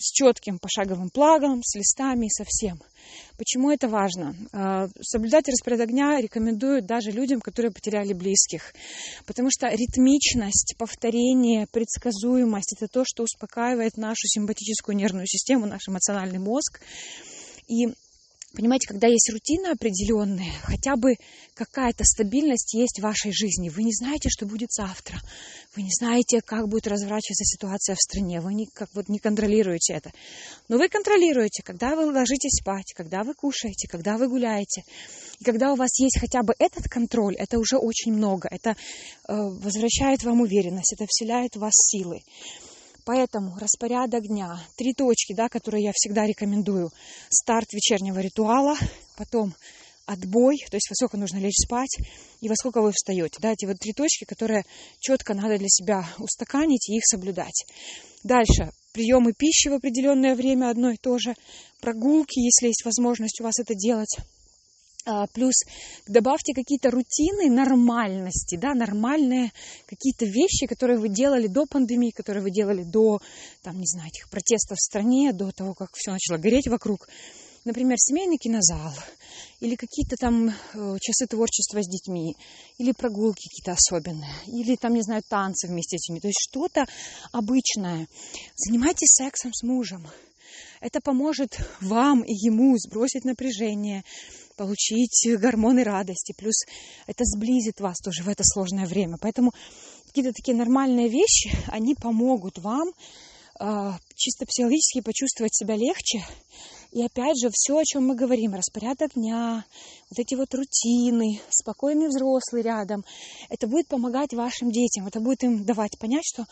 с 0.00 0.12
четким 0.12 0.58
пошаговым 0.58 1.10
плагом, 1.10 1.62
с 1.62 1.76
листами, 1.76 2.28
со 2.28 2.44
всем. 2.46 2.80
Почему 3.36 3.70
это 3.70 3.88
важно? 3.88 4.34
А, 4.52 4.88
соблюдать 5.00 5.48
распорядок 5.48 5.90
дня 5.90 6.20
рекомендуют 6.20 6.86
даже 6.86 7.10
людям, 7.10 7.40
которые 7.40 7.72
потеряли 7.72 8.12
близких. 8.12 8.74
Потому 9.26 9.48
что 9.50 9.68
ритмичность, 9.68 10.74
повторение, 10.78 11.66
предсказуемость– 11.70 12.74
это 12.76 12.88
то, 12.88 13.04
что 13.06 13.22
успокаивает 13.22 13.96
нашу 13.96 14.26
симпатическую 14.26 14.96
нервную 14.96 15.26
систему, 15.26 15.66
наш 15.66 15.88
эмоциональный 15.88 16.38
мозг. 16.38 16.80
И 17.68 17.86
Понимаете, 18.52 18.88
когда 18.88 19.06
есть 19.06 19.30
рутина 19.30 19.70
определенная, 19.72 20.52
хотя 20.64 20.96
бы 20.96 21.14
какая-то 21.54 22.02
стабильность 22.04 22.74
есть 22.74 22.98
в 22.98 23.02
вашей 23.02 23.32
жизни. 23.32 23.68
Вы 23.68 23.84
не 23.84 23.92
знаете, 23.92 24.28
что 24.28 24.44
будет 24.44 24.72
завтра. 24.72 25.20
Вы 25.76 25.82
не 25.82 25.90
знаете, 25.92 26.40
как 26.40 26.66
будет 26.66 26.88
разворачиваться 26.88 27.44
ситуация 27.44 27.94
в 27.94 28.00
стране. 28.00 28.40
Вы 28.40 28.54
не, 28.54 28.66
как 28.66 28.88
вот 28.92 29.08
не 29.08 29.20
контролируете 29.20 29.94
это. 29.94 30.10
Но 30.68 30.78
вы 30.78 30.88
контролируете, 30.88 31.62
когда 31.62 31.94
вы 31.94 32.06
ложитесь 32.06 32.60
спать, 32.60 32.92
когда 32.96 33.22
вы 33.22 33.34
кушаете, 33.34 33.86
когда 33.86 34.18
вы 34.18 34.28
гуляете. 34.28 34.82
И 35.38 35.44
когда 35.44 35.72
у 35.72 35.76
вас 35.76 35.96
есть 36.00 36.18
хотя 36.18 36.42
бы 36.42 36.52
этот 36.58 36.88
контроль, 36.88 37.36
это 37.36 37.56
уже 37.58 37.76
очень 37.76 38.12
много. 38.12 38.48
Это 38.50 38.70
э, 38.70 38.74
возвращает 39.28 40.24
вам 40.24 40.40
уверенность, 40.40 40.92
это 40.92 41.06
вселяет 41.08 41.54
в 41.54 41.60
вас 41.60 41.72
силы. 41.74 42.20
Поэтому 43.04 43.56
распорядок 43.58 44.26
дня, 44.26 44.58
три 44.76 44.92
точки, 44.94 45.32
да, 45.34 45.48
которые 45.48 45.84
я 45.84 45.92
всегда 45.94 46.26
рекомендую. 46.26 46.90
Старт 47.28 47.72
вечернего 47.72 48.18
ритуала, 48.18 48.76
потом 49.16 49.54
отбой, 50.06 50.58
то 50.70 50.76
есть 50.76 50.90
во 50.90 50.94
сколько 50.94 51.16
нужно 51.16 51.38
лечь 51.38 51.64
спать 51.64 51.98
и 52.40 52.48
во 52.48 52.56
сколько 52.56 52.82
вы 52.82 52.92
встаете. 52.92 53.38
Да, 53.40 53.52
эти 53.52 53.66
вот 53.66 53.78
три 53.78 53.92
точки, 53.92 54.24
которые 54.24 54.64
четко 54.98 55.34
надо 55.34 55.56
для 55.58 55.68
себя 55.68 56.04
устаканить 56.18 56.88
и 56.88 56.96
их 56.96 57.02
соблюдать. 57.04 57.64
Дальше. 58.24 58.72
Приемы 58.92 59.32
пищи 59.32 59.68
в 59.68 59.74
определенное 59.74 60.34
время 60.34 60.68
одно 60.68 60.90
и 60.90 60.96
то 60.96 61.16
же. 61.18 61.34
Прогулки, 61.80 62.40
если 62.40 62.66
есть 62.66 62.84
возможность 62.84 63.40
у 63.40 63.44
вас 63.44 63.60
это 63.60 63.74
делать. 63.74 64.16
А, 65.06 65.26
плюс 65.28 65.54
добавьте 66.06 66.52
какие-то 66.52 66.90
рутины 66.90 67.50
нормальности, 67.50 68.56
да, 68.56 68.74
нормальные 68.74 69.50
какие-то 69.86 70.26
вещи, 70.26 70.66
которые 70.66 70.98
вы 70.98 71.08
делали 71.08 71.46
до 71.46 71.64
пандемии, 71.64 72.10
которые 72.10 72.42
вы 72.42 72.50
делали 72.50 72.82
до, 72.82 73.20
там, 73.62 73.78
не 73.78 73.86
знаю, 73.86 74.08
этих 74.08 74.28
протестов 74.28 74.76
в 74.76 74.84
стране, 74.84 75.32
до 75.32 75.52
того, 75.52 75.74
как 75.74 75.90
все 75.94 76.10
начало 76.12 76.36
гореть 76.36 76.68
вокруг. 76.68 77.08
Например, 77.64 77.96
семейный 77.98 78.38
кинозал, 78.38 78.92
или 79.60 79.74
какие-то 79.74 80.16
там 80.16 80.48
э, 80.48 80.96
часы 81.00 81.26
творчества 81.26 81.82
с 81.82 81.86
детьми, 81.86 82.34
или 82.78 82.92
прогулки 82.92 83.48
какие-то 83.48 83.72
особенные, 83.72 84.32
или 84.46 84.76
там, 84.76 84.94
не 84.94 85.02
знаю, 85.02 85.22
танцы 85.28 85.68
вместе 85.68 85.98
с 85.98 86.08
детьми. 86.08 86.20
То 86.20 86.28
есть 86.28 86.40
что-то 86.48 86.86
обычное. 87.32 88.08
Занимайтесь 88.56 89.14
сексом 89.14 89.52
с 89.52 89.62
мужем. 89.62 90.06
Это 90.80 91.00
поможет 91.02 91.58
вам 91.82 92.22
и 92.22 92.32
ему 92.32 92.76
сбросить 92.78 93.26
напряжение, 93.26 94.04
получить 94.60 95.26
гормоны 95.38 95.84
радости. 95.84 96.34
Плюс 96.36 96.66
это 97.06 97.24
сблизит 97.24 97.80
вас 97.80 97.96
тоже 97.96 98.22
в 98.22 98.28
это 98.28 98.42
сложное 98.44 98.84
время. 98.84 99.16
Поэтому 99.18 99.52
какие-то 100.06 100.34
такие 100.34 100.54
нормальные 100.54 101.08
вещи, 101.08 101.50
они 101.68 101.94
помогут 101.94 102.58
вам 102.58 102.90
э, 103.58 103.92
чисто 104.16 104.44
психологически 104.44 105.00
почувствовать 105.00 105.54
себя 105.54 105.76
легче. 105.76 106.22
И 106.92 107.02
опять 107.02 107.40
же, 107.40 107.48
все, 107.50 107.78
о 107.78 107.84
чем 107.86 108.06
мы 108.06 108.14
говорим, 108.14 108.52
распорядок 108.52 109.14
дня, 109.14 109.64
вот 110.10 110.18
эти 110.18 110.34
вот 110.34 110.52
рутины, 110.54 111.40
спокойный 111.48 112.08
взрослый 112.08 112.60
рядом, 112.60 113.02
это 113.48 113.66
будет 113.66 113.88
помогать 113.88 114.34
вашим 114.34 114.70
детям, 114.70 115.06
это 115.06 115.20
будет 115.20 115.42
им 115.42 115.64
давать 115.64 115.98
понять, 115.98 116.24
что 116.26 116.44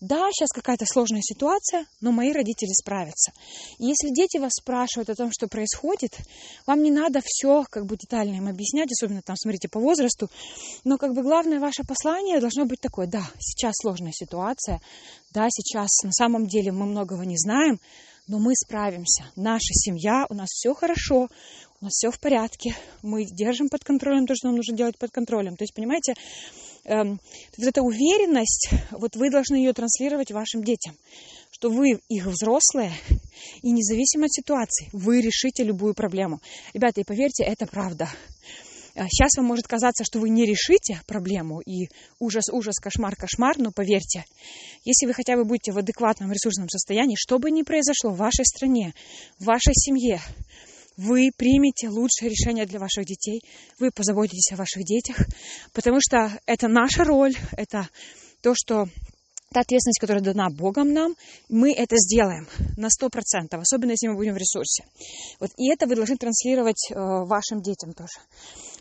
да, 0.00 0.28
сейчас 0.30 0.50
какая-то 0.54 0.86
сложная 0.86 1.22
ситуация, 1.22 1.86
но 2.00 2.12
мои 2.12 2.32
родители 2.32 2.70
справятся. 2.72 3.32
И 3.78 3.86
если 3.86 4.10
дети 4.14 4.38
вас 4.38 4.52
спрашивают 4.54 5.10
о 5.10 5.14
том, 5.14 5.30
что 5.32 5.48
происходит, 5.48 6.18
вам 6.66 6.82
не 6.82 6.90
надо 6.90 7.20
все 7.24 7.64
как 7.68 7.86
бы 7.86 7.96
детально 7.96 8.36
им 8.36 8.48
объяснять, 8.48 8.90
особенно 8.92 9.22
там, 9.22 9.36
смотрите, 9.36 9.68
по 9.68 9.80
возрасту. 9.80 10.30
Но 10.84 10.98
как 10.98 11.14
бы 11.14 11.22
главное 11.22 11.58
ваше 11.58 11.82
послание 11.82 12.40
должно 12.40 12.64
быть 12.64 12.80
такое, 12.80 13.08
да, 13.08 13.24
сейчас 13.40 13.74
сложная 13.80 14.12
ситуация, 14.12 14.80
да, 15.32 15.48
сейчас 15.50 15.90
на 16.04 16.12
самом 16.12 16.46
деле 16.46 16.70
мы 16.70 16.86
многого 16.86 17.24
не 17.24 17.36
знаем, 17.36 17.80
но 18.28 18.38
мы 18.38 18.52
справимся. 18.54 19.24
Наша 19.34 19.72
семья, 19.72 20.26
у 20.28 20.34
нас 20.34 20.48
все 20.48 20.74
хорошо, 20.74 21.28
у 21.80 21.84
нас 21.84 21.92
все 21.92 22.10
в 22.10 22.20
порядке, 22.20 22.76
мы 23.02 23.24
держим 23.24 23.68
под 23.68 23.84
контролем 23.84 24.26
то, 24.26 24.34
что 24.34 24.48
нам 24.48 24.56
нужно 24.56 24.76
делать 24.76 24.98
под 24.98 25.10
контролем. 25.10 25.56
То 25.56 25.64
есть, 25.64 25.74
понимаете, 25.74 26.14
вот 26.88 27.66
эта 27.66 27.82
уверенность, 27.82 28.70
вот 28.90 29.16
вы 29.16 29.30
должны 29.30 29.56
ее 29.56 29.72
транслировать 29.72 30.32
вашим 30.32 30.64
детям, 30.64 30.94
что 31.50 31.70
вы 31.70 32.00
их 32.08 32.26
взрослые, 32.26 32.92
и 33.62 33.70
независимо 33.70 34.26
от 34.26 34.32
ситуации, 34.32 34.88
вы 34.92 35.20
решите 35.20 35.64
любую 35.64 35.94
проблему. 35.94 36.40
Ребята, 36.72 37.00
и 37.00 37.04
поверьте, 37.04 37.44
это 37.44 37.66
правда. 37.66 38.08
Сейчас 39.10 39.36
а, 39.36 39.40
вам 39.40 39.46
может 39.46 39.68
казаться, 39.68 40.02
что 40.04 40.18
вы 40.18 40.28
не 40.28 40.44
решите 40.44 41.00
проблему, 41.06 41.60
и 41.60 41.88
ужас, 42.18 42.48
ужас, 42.50 42.76
кошмар, 42.80 43.14
кошмар, 43.14 43.56
но 43.58 43.70
поверьте, 43.70 44.24
если 44.84 45.06
вы 45.06 45.14
хотя 45.14 45.36
бы 45.36 45.44
будете 45.44 45.70
в 45.70 45.78
адекватном 45.78 46.32
ресурсном 46.32 46.68
состоянии, 46.68 47.14
что 47.16 47.38
бы 47.38 47.50
ни 47.50 47.62
произошло 47.62 48.10
в 48.10 48.16
вашей 48.16 48.44
стране, 48.44 48.94
в 49.38 49.44
вашей 49.44 49.74
семье, 49.74 50.20
вы 50.98 51.30
примете 51.34 51.88
лучшее 51.88 52.28
решение 52.28 52.66
для 52.66 52.80
ваших 52.80 53.06
детей, 53.06 53.40
вы 53.78 53.90
позаботитесь 53.90 54.52
о 54.52 54.56
ваших 54.56 54.84
детях, 54.84 55.16
потому 55.72 55.98
что 56.00 56.38
это 56.44 56.66
наша 56.68 57.04
роль, 57.04 57.34
это 57.56 57.88
то, 58.42 58.52
что 58.54 58.88
та 59.52 59.60
ответственность, 59.60 60.00
которая 60.00 60.22
дана 60.22 60.48
Богом 60.50 60.92
нам, 60.92 61.14
мы 61.48 61.72
это 61.72 61.96
сделаем 61.96 62.48
на 62.76 62.90
сто 62.90 63.08
процентов, 63.08 63.62
особенно 63.62 63.92
если 63.92 64.08
мы 64.08 64.16
будем 64.16 64.34
в 64.34 64.38
ресурсе. 64.38 64.84
Вот, 65.40 65.50
и 65.56 65.70
это 65.72 65.86
вы 65.86 65.94
должны 65.94 66.16
транслировать 66.16 66.90
э, 66.90 66.94
вашим 66.96 67.62
детям 67.62 67.94
тоже. 67.94 68.18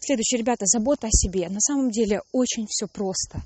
Следующее, 0.01 0.39
ребята, 0.39 0.65
забота 0.65 1.07
о 1.07 1.11
себе. 1.11 1.47
На 1.49 1.61
самом 1.61 1.91
деле 1.91 2.21
очень 2.33 2.65
все 2.67 2.87
просто 2.87 3.43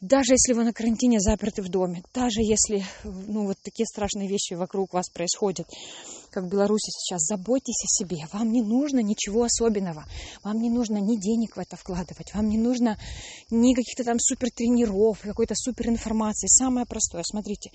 даже 0.00 0.32
если 0.32 0.54
вы 0.54 0.64
на 0.64 0.72
карантине 0.72 1.20
заперты 1.20 1.62
в 1.62 1.68
доме, 1.68 2.02
даже 2.14 2.40
если 2.40 2.84
ну, 3.04 3.46
вот 3.46 3.58
такие 3.62 3.86
страшные 3.86 4.28
вещи 4.28 4.54
вокруг 4.54 4.94
вас 4.94 5.10
происходят, 5.10 5.66
как 6.30 6.44
в 6.44 6.48
Беларуси 6.48 6.90
сейчас, 6.90 7.22
заботьтесь 7.22 7.82
о 7.84 7.88
себе. 7.88 8.26
Вам 8.32 8.52
не 8.52 8.62
нужно 8.62 9.00
ничего 9.00 9.44
особенного. 9.44 10.04
Вам 10.42 10.60
не 10.60 10.70
нужно 10.70 10.98
ни 10.98 11.16
денег 11.16 11.56
в 11.56 11.60
это 11.60 11.76
вкладывать. 11.76 12.34
Вам 12.34 12.48
не 12.48 12.58
нужно 12.58 12.98
ни 13.50 13.74
каких-то 13.74 14.04
там 14.04 14.18
супер 14.18 14.48
тренеров, 14.50 15.20
какой-то 15.20 15.54
супер 15.56 15.88
информации. 15.88 16.46
Самое 16.48 16.86
простое, 16.86 17.22
смотрите, 17.24 17.70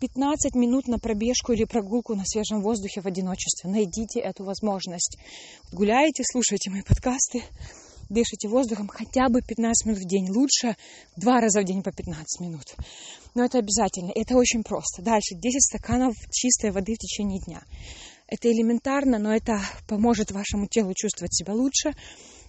15 0.00 0.54
минут 0.54 0.86
на 0.88 0.98
пробежку 0.98 1.52
или 1.52 1.64
прогулку 1.64 2.14
на 2.14 2.24
свежем 2.26 2.60
воздухе 2.60 3.00
в 3.00 3.06
одиночестве. 3.06 3.70
Найдите 3.70 4.20
эту 4.20 4.44
возможность. 4.44 5.16
Гуляете, 5.72 6.22
слушайте 6.30 6.70
мои 6.70 6.82
подкасты, 6.82 7.42
дышите 8.14 8.48
воздухом 8.48 8.88
хотя 8.88 9.28
бы 9.28 9.42
15 9.42 9.86
минут 9.86 10.00
в 10.00 10.06
день. 10.06 10.30
Лучше 10.30 10.76
два 11.16 11.40
раза 11.40 11.60
в 11.60 11.64
день 11.64 11.82
по 11.82 11.92
15 11.92 12.40
минут. 12.40 12.74
Но 13.34 13.44
это 13.44 13.58
обязательно. 13.58 14.12
Это 14.14 14.36
очень 14.36 14.62
просто. 14.62 15.02
Дальше 15.02 15.34
10 15.34 15.62
стаканов 15.62 16.14
чистой 16.30 16.70
воды 16.70 16.94
в 16.94 16.98
течение 16.98 17.40
дня. 17.40 17.62
Это 18.26 18.50
элементарно, 18.50 19.18
но 19.18 19.34
это 19.34 19.60
поможет 19.86 20.30
вашему 20.30 20.66
телу 20.66 20.92
чувствовать 20.94 21.34
себя 21.34 21.52
лучше, 21.52 21.92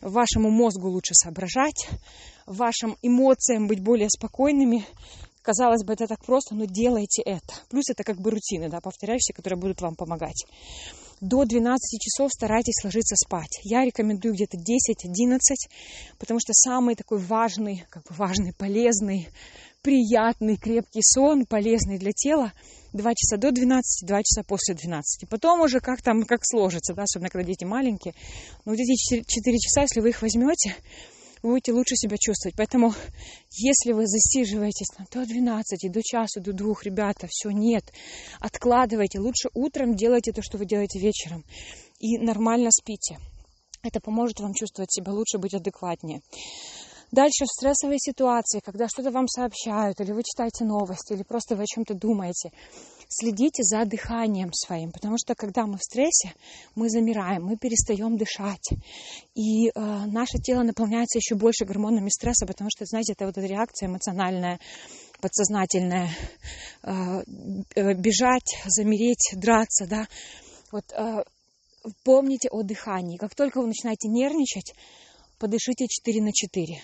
вашему 0.02 0.50
мозгу 0.50 0.90
лучше 0.90 1.14
соображать, 1.14 1.90
вашим 2.46 2.98
эмоциям 3.02 3.68
быть 3.68 3.82
более 3.82 4.10
спокойными. 4.10 4.86
Казалось 5.42 5.84
бы, 5.84 5.94
это 5.94 6.08
так 6.08 6.24
просто, 6.26 6.56
но 6.56 6.66
делайте 6.66 7.22
это. 7.22 7.54
Плюс 7.70 7.90
это 7.90 8.04
как 8.04 8.20
бы 8.20 8.32
рутины, 8.32 8.70
да, 8.70 8.80
повторяющиеся, 8.80 9.34
которые 9.34 9.60
будут 9.60 9.82
вам 9.82 9.96
помогать 9.96 10.46
до 11.28 11.46
12 11.46 12.00
часов 12.02 12.32
старайтесь 12.32 12.84
ложиться 12.84 13.16
спать. 13.16 13.60
Я 13.64 13.84
рекомендую 13.84 14.34
где-то 14.34 14.58
10-11, 14.58 15.38
потому 16.20 16.40
что 16.40 16.54
самый 16.54 16.96
такой 16.96 17.20
важный, 17.20 17.86
как 17.90 18.04
бы 18.04 18.16
важный, 18.16 18.54
полезный, 18.54 19.28
приятный, 19.82 20.58
крепкий 20.58 21.02
сон, 21.02 21.46
полезный 21.46 21.98
для 21.98 22.12
тела, 22.12 22.54
2 22.94 23.14
часа 23.16 23.38
до 23.38 23.52
12, 23.52 24.08
2 24.08 24.24
часа 24.24 24.44
после 24.48 24.76
12. 24.76 25.30
Потом 25.30 25.62
уже 25.62 25.80
как 25.80 26.02
там, 26.02 26.24
как 26.24 26.42
сложится, 26.44 26.94
да, 26.94 27.04
особенно 27.04 27.30
когда 27.30 27.46
дети 27.46 27.66
маленькие. 27.66 28.14
Но 28.64 28.72
вот 28.72 28.80
эти 28.80 28.96
4, 28.96 29.24
4 29.28 29.58
часа, 29.58 29.82
если 29.82 30.02
вы 30.02 30.10
их 30.10 30.22
возьмете, 30.22 30.76
будете 31.46 31.72
лучше 31.74 31.96
себя 31.96 32.18
чувствовать. 32.20 32.56
Поэтому, 32.56 32.94
если 33.52 33.94
вы 33.94 34.08
засиживаетесь 34.08 34.88
там, 34.96 35.06
до 35.12 35.28
12, 35.28 35.92
до 35.92 36.02
часу, 36.04 36.42
до 36.42 36.54
двух, 36.54 36.84
ребята, 36.84 37.28
все, 37.30 37.50
нет, 37.52 37.84
откладывайте. 38.40 39.20
Лучше 39.20 39.50
утром 39.54 39.96
делайте 39.96 40.32
то, 40.32 40.42
что 40.42 40.58
вы 40.58 40.66
делаете 40.66 41.00
вечером. 41.00 41.44
И 42.00 42.18
нормально 42.18 42.70
спите. 42.72 43.18
Это 43.84 44.00
поможет 44.00 44.40
вам 44.40 44.54
чувствовать 44.54 44.92
себя 44.92 45.12
лучше, 45.12 45.38
быть 45.38 45.54
адекватнее. 45.54 46.22
Дальше 47.12 47.46
в 47.46 47.48
стрессовой 47.48 47.98
ситуации, 48.00 48.60
когда 48.60 48.88
что-то 48.88 49.12
вам 49.12 49.28
сообщают, 49.28 50.02
или 50.02 50.12
вы 50.12 50.24
читаете 50.24 50.66
новости, 50.66 51.14
или 51.14 51.24
просто 51.24 51.56
вы 51.56 51.64
о 51.64 51.68
чем-то 51.68 51.94
думаете, 51.94 52.52
следите 53.10 53.64
за 53.64 53.86
дыханием 53.86 54.52
своим, 54.54 54.92
потому 54.92 55.18
что 55.18 55.36
когда 55.36 55.66
мы 55.66 55.78
в 55.78 55.84
стрессе, 55.84 56.34
мы 56.76 56.90
замираем, 56.90 57.44
мы 57.44 57.58
перестаем 57.58 58.18
дышать, 58.18 58.70
и 59.36 59.68
э, 59.68 59.72
наше 59.76 60.38
тело 60.40 60.64
наполняется 60.64 61.18
еще 61.18 61.36
больше 61.36 61.66
гормонами 61.66 62.10
стресса, 62.10 62.46
потому 62.46 62.70
что, 62.70 62.86
знаете, 62.86 63.14
это 63.14 63.26
вот 63.26 63.38
эта 63.38 63.48
реакция 63.48 63.88
эмоциональная, 63.88 64.60
подсознательная, 65.22 66.10
э, 66.84 66.92
э, 67.76 67.94
бежать, 67.94 68.58
замереть, 68.66 69.34
драться, 69.34 69.88
да, 69.88 70.08
вот 70.72 70.86
э, 70.92 71.24
помните 72.04 72.50
о 72.52 72.64
дыхании. 72.64 73.18
Как 73.18 73.36
только 73.36 73.62
вы 73.62 73.68
начинаете 73.68 74.08
нервничать, 74.08 74.74
подышите 75.38 75.88
4 75.88 76.22
на 76.22 76.32
4. 76.34 76.82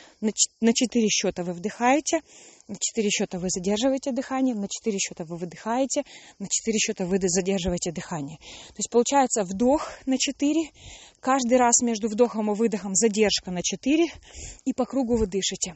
На 0.62 0.74
4 0.74 1.10
счета 1.10 1.44
вы 1.44 1.54
вдыхаете, 1.54 2.22
на 2.68 2.76
4 2.80 3.10
счета 3.10 3.40
вы 3.40 3.50
задерживаете 3.50 4.12
дыхание, 4.12 4.56
на 4.56 4.68
4 4.68 4.98
счета 5.00 5.26
вы 5.26 5.38
выдыхаете, 5.38 6.04
на 6.40 6.48
4 6.50 6.78
счета 6.78 7.06
вы 7.06 7.18
задерживаете 7.22 7.92
дыхание. 7.92 8.38
То 8.38 8.78
есть 8.78 8.90
получается 8.90 9.44
вдох 9.44 9.90
на 10.06 10.18
4, 10.18 10.72
каждый 11.20 11.58
раз 11.58 11.82
между 11.82 12.08
вдохом 12.08 12.52
и 12.52 12.56
выдохом 12.56 12.96
задержка 12.96 13.52
на 13.52 13.62
4, 13.64 14.08
и 14.66 14.74
по 14.74 14.86
кругу 14.86 15.18
вы 15.18 15.28
дышите. 15.28 15.76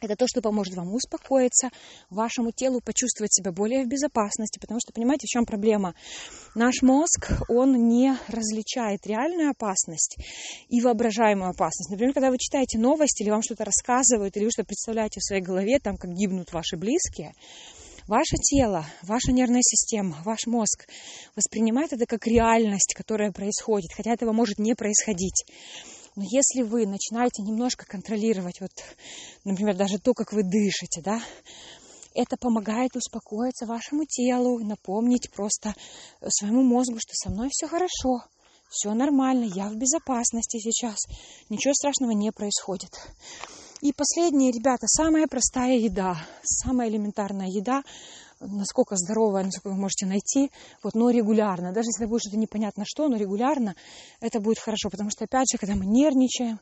Это 0.00 0.14
то, 0.16 0.26
что 0.28 0.40
поможет 0.40 0.74
вам 0.74 0.94
успокоиться, 0.94 1.70
вашему 2.10 2.52
телу 2.52 2.80
почувствовать 2.80 3.34
себя 3.34 3.52
более 3.52 3.84
в 3.84 3.88
безопасности, 3.88 4.58
потому 4.58 4.78
что, 4.80 4.92
понимаете, 4.92 5.26
в 5.26 5.30
чем 5.30 5.44
проблема? 5.44 5.94
Наш 6.54 6.82
мозг, 6.82 7.32
он 7.48 7.88
не 7.88 8.16
различает 8.28 9.06
реальную 9.06 9.50
опасность 9.50 10.16
и 10.68 10.80
воображаемую 10.80 11.50
опасность. 11.50 11.90
Например, 11.90 12.14
когда 12.14 12.30
вы 12.30 12.38
читаете 12.38 12.78
новости 12.78 13.22
или 13.22 13.30
вам 13.30 13.42
что-то 13.42 13.64
рассказывают, 13.64 14.36
или 14.36 14.44
вы 14.44 14.50
что-то 14.50 14.68
представляете 14.68 15.20
в 15.20 15.24
своей 15.24 15.42
голове, 15.42 15.78
там, 15.80 15.96
как 15.96 16.12
гибнут 16.12 16.52
ваши 16.52 16.76
близкие, 16.76 17.34
ваше 18.06 18.36
тело, 18.36 18.86
ваша 19.02 19.32
нервная 19.32 19.62
система, 19.62 20.16
ваш 20.24 20.46
мозг 20.46 20.86
воспринимает 21.36 21.92
это 21.92 22.06
как 22.06 22.26
реальность, 22.26 22.94
которая 22.96 23.32
происходит, 23.32 23.92
хотя 23.94 24.12
этого 24.12 24.32
может 24.32 24.58
не 24.58 24.74
происходить. 24.74 25.44
Но 26.18 26.24
если 26.28 26.62
вы 26.62 26.84
начинаете 26.84 27.42
немножко 27.42 27.86
контролировать, 27.86 28.60
вот, 28.60 28.72
например, 29.44 29.76
даже 29.76 30.00
то, 30.00 30.14
как 30.14 30.32
вы 30.32 30.42
дышите, 30.42 31.00
да, 31.00 31.22
это 32.12 32.36
помогает 32.36 32.96
успокоиться 32.96 33.66
вашему 33.66 34.04
телу, 34.04 34.58
напомнить 34.58 35.30
просто 35.30 35.76
своему 36.26 36.64
мозгу, 36.64 36.96
что 36.98 37.12
со 37.14 37.30
мной 37.30 37.50
все 37.52 37.68
хорошо, 37.68 38.24
все 38.68 38.94
нормально, 38.94 39.44
я 39.44 39.68
в 39.68 39.76
безопасности 39.76 40.58
сейчас, 40.58 40.96
ничего 41.50 41.72
страшного 41.72 42.10
не 42.10 42.32
происходит. 42.32 42.90
И 43.80 43.92
последнее, 43.92 44.50
ребята, 44.50 44.88
самая 44.88 45.28
простая 45.28 45.76
еда, 45.76 46.16
самая 46.42 46.88
элементарная 46.88 47.46
еда, 47.46 47.84
насколько 48.40 48.96
здоровая, 48.96 49.44
насколько 49.44 49.68
вы 49.68 49.80
можете 49.80 50.06
найти, 50.06 50.50
вот, 50.82 50.94
но 50.94 51.10
регулярно. 51.10 51.72
Даже 51.72 51.88
если 51.88 52.06
будет 52.06 52.22
что-то 52.22 52.36
непонятно 52.36 52.84
что, 52.86 53.08
но 53.08 53.16
регулярно 53.16 53.74
это 54.20 54.40
будет 54.40 54.58
хорошо. 54.58 54.90
Потому 54.90 55.10
что, 55.10 55.24
опять 55.24 55.50
же, 55.50 55.58
когда 55.58 55.74
мы 55.74 55.86
нервничаем, 55.86 56.60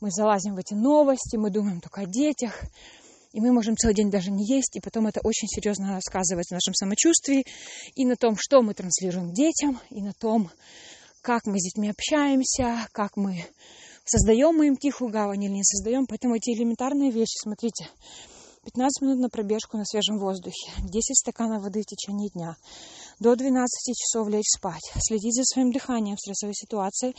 мы 0.00 0.10
залазим 0.10 0.54
в 0.54 0.58
эти 0.58 0.74
новости, 0.74 1.36
мы 1.36 1.50
думаем 1.50 1.80
только 1.80 2.02
о 2.02 2.06
детях, 2.06 2.60
и 3.32 3.40
мы 3.40 3.52
можем 3.52 3.76
целый 3.76 3.94
день 3.94 4.10
даже 4.10 4.30
не 4.30 4.44
есть, 4.44 4.76
и 4.76 4.80
потом 4.80 5.06
это 5.06 5.20
очень 5.22 5.48
серьезно 5.48 5.98
сказывается 6.02 6.54
на 6.54 6.56
нашем 6.56 6.74
самочувствии, 6.74 7.46
и 7.94 8.04
на 8.04 8.16
том, 8.16 8.36
что 8.38 8.62
мы 8.62 8.74
транслируем 8.74 9.32
детям, 9.32 9.80
и 9.90 10.02
на 10.02 10.12
том, 10.12 10.50
как 11.22 11.46
мы 11.46 11.58
с 11.58 11.64
детьми 11.64 11.88
общаемся, 11.88 12.86
как 12.92 13.16
мы 13.16 13.46
создаем 14.04 14.56
мы 14.56 14.66
им 14.66 14.76
тихую 14.76 15.10
гавань 15.10 15.44
или 15.44 15.52
не 15.52 15.64
создаем. 15.64 16.06
Поэтому 16.06 16.34
эти 16.34 16.50
элементарные 16.50 17.10
вещи, 17.10 17.38
смотрите, 17.40 17.88
15 18.64 19.02
минут 19.02 19.18
на 19.18 19.28
пробежку 19.28 19.76
на 19.76 19.84
свежем 19.84 20.18
воздухе, 20.18 20.70
10 20.84 21.18
стаканов 21.18 21.64
воды 21.64 21.82
в 21.82 21.86
течение 21.86 22.30
дня, 22.30 22.56
до 23.18 23.34
12 23.34 23.96
часов 23.96 24.28
лечь 24.28 24.46
спать, 24.56 24.92
следить 25.00 25.34
за 25.34 25.42
своим 25.42 25.72
дыханием 25.72 26.14
в 26.14 26.20
стрессовой 26.20 26.54
ситуации. 26.54 27.14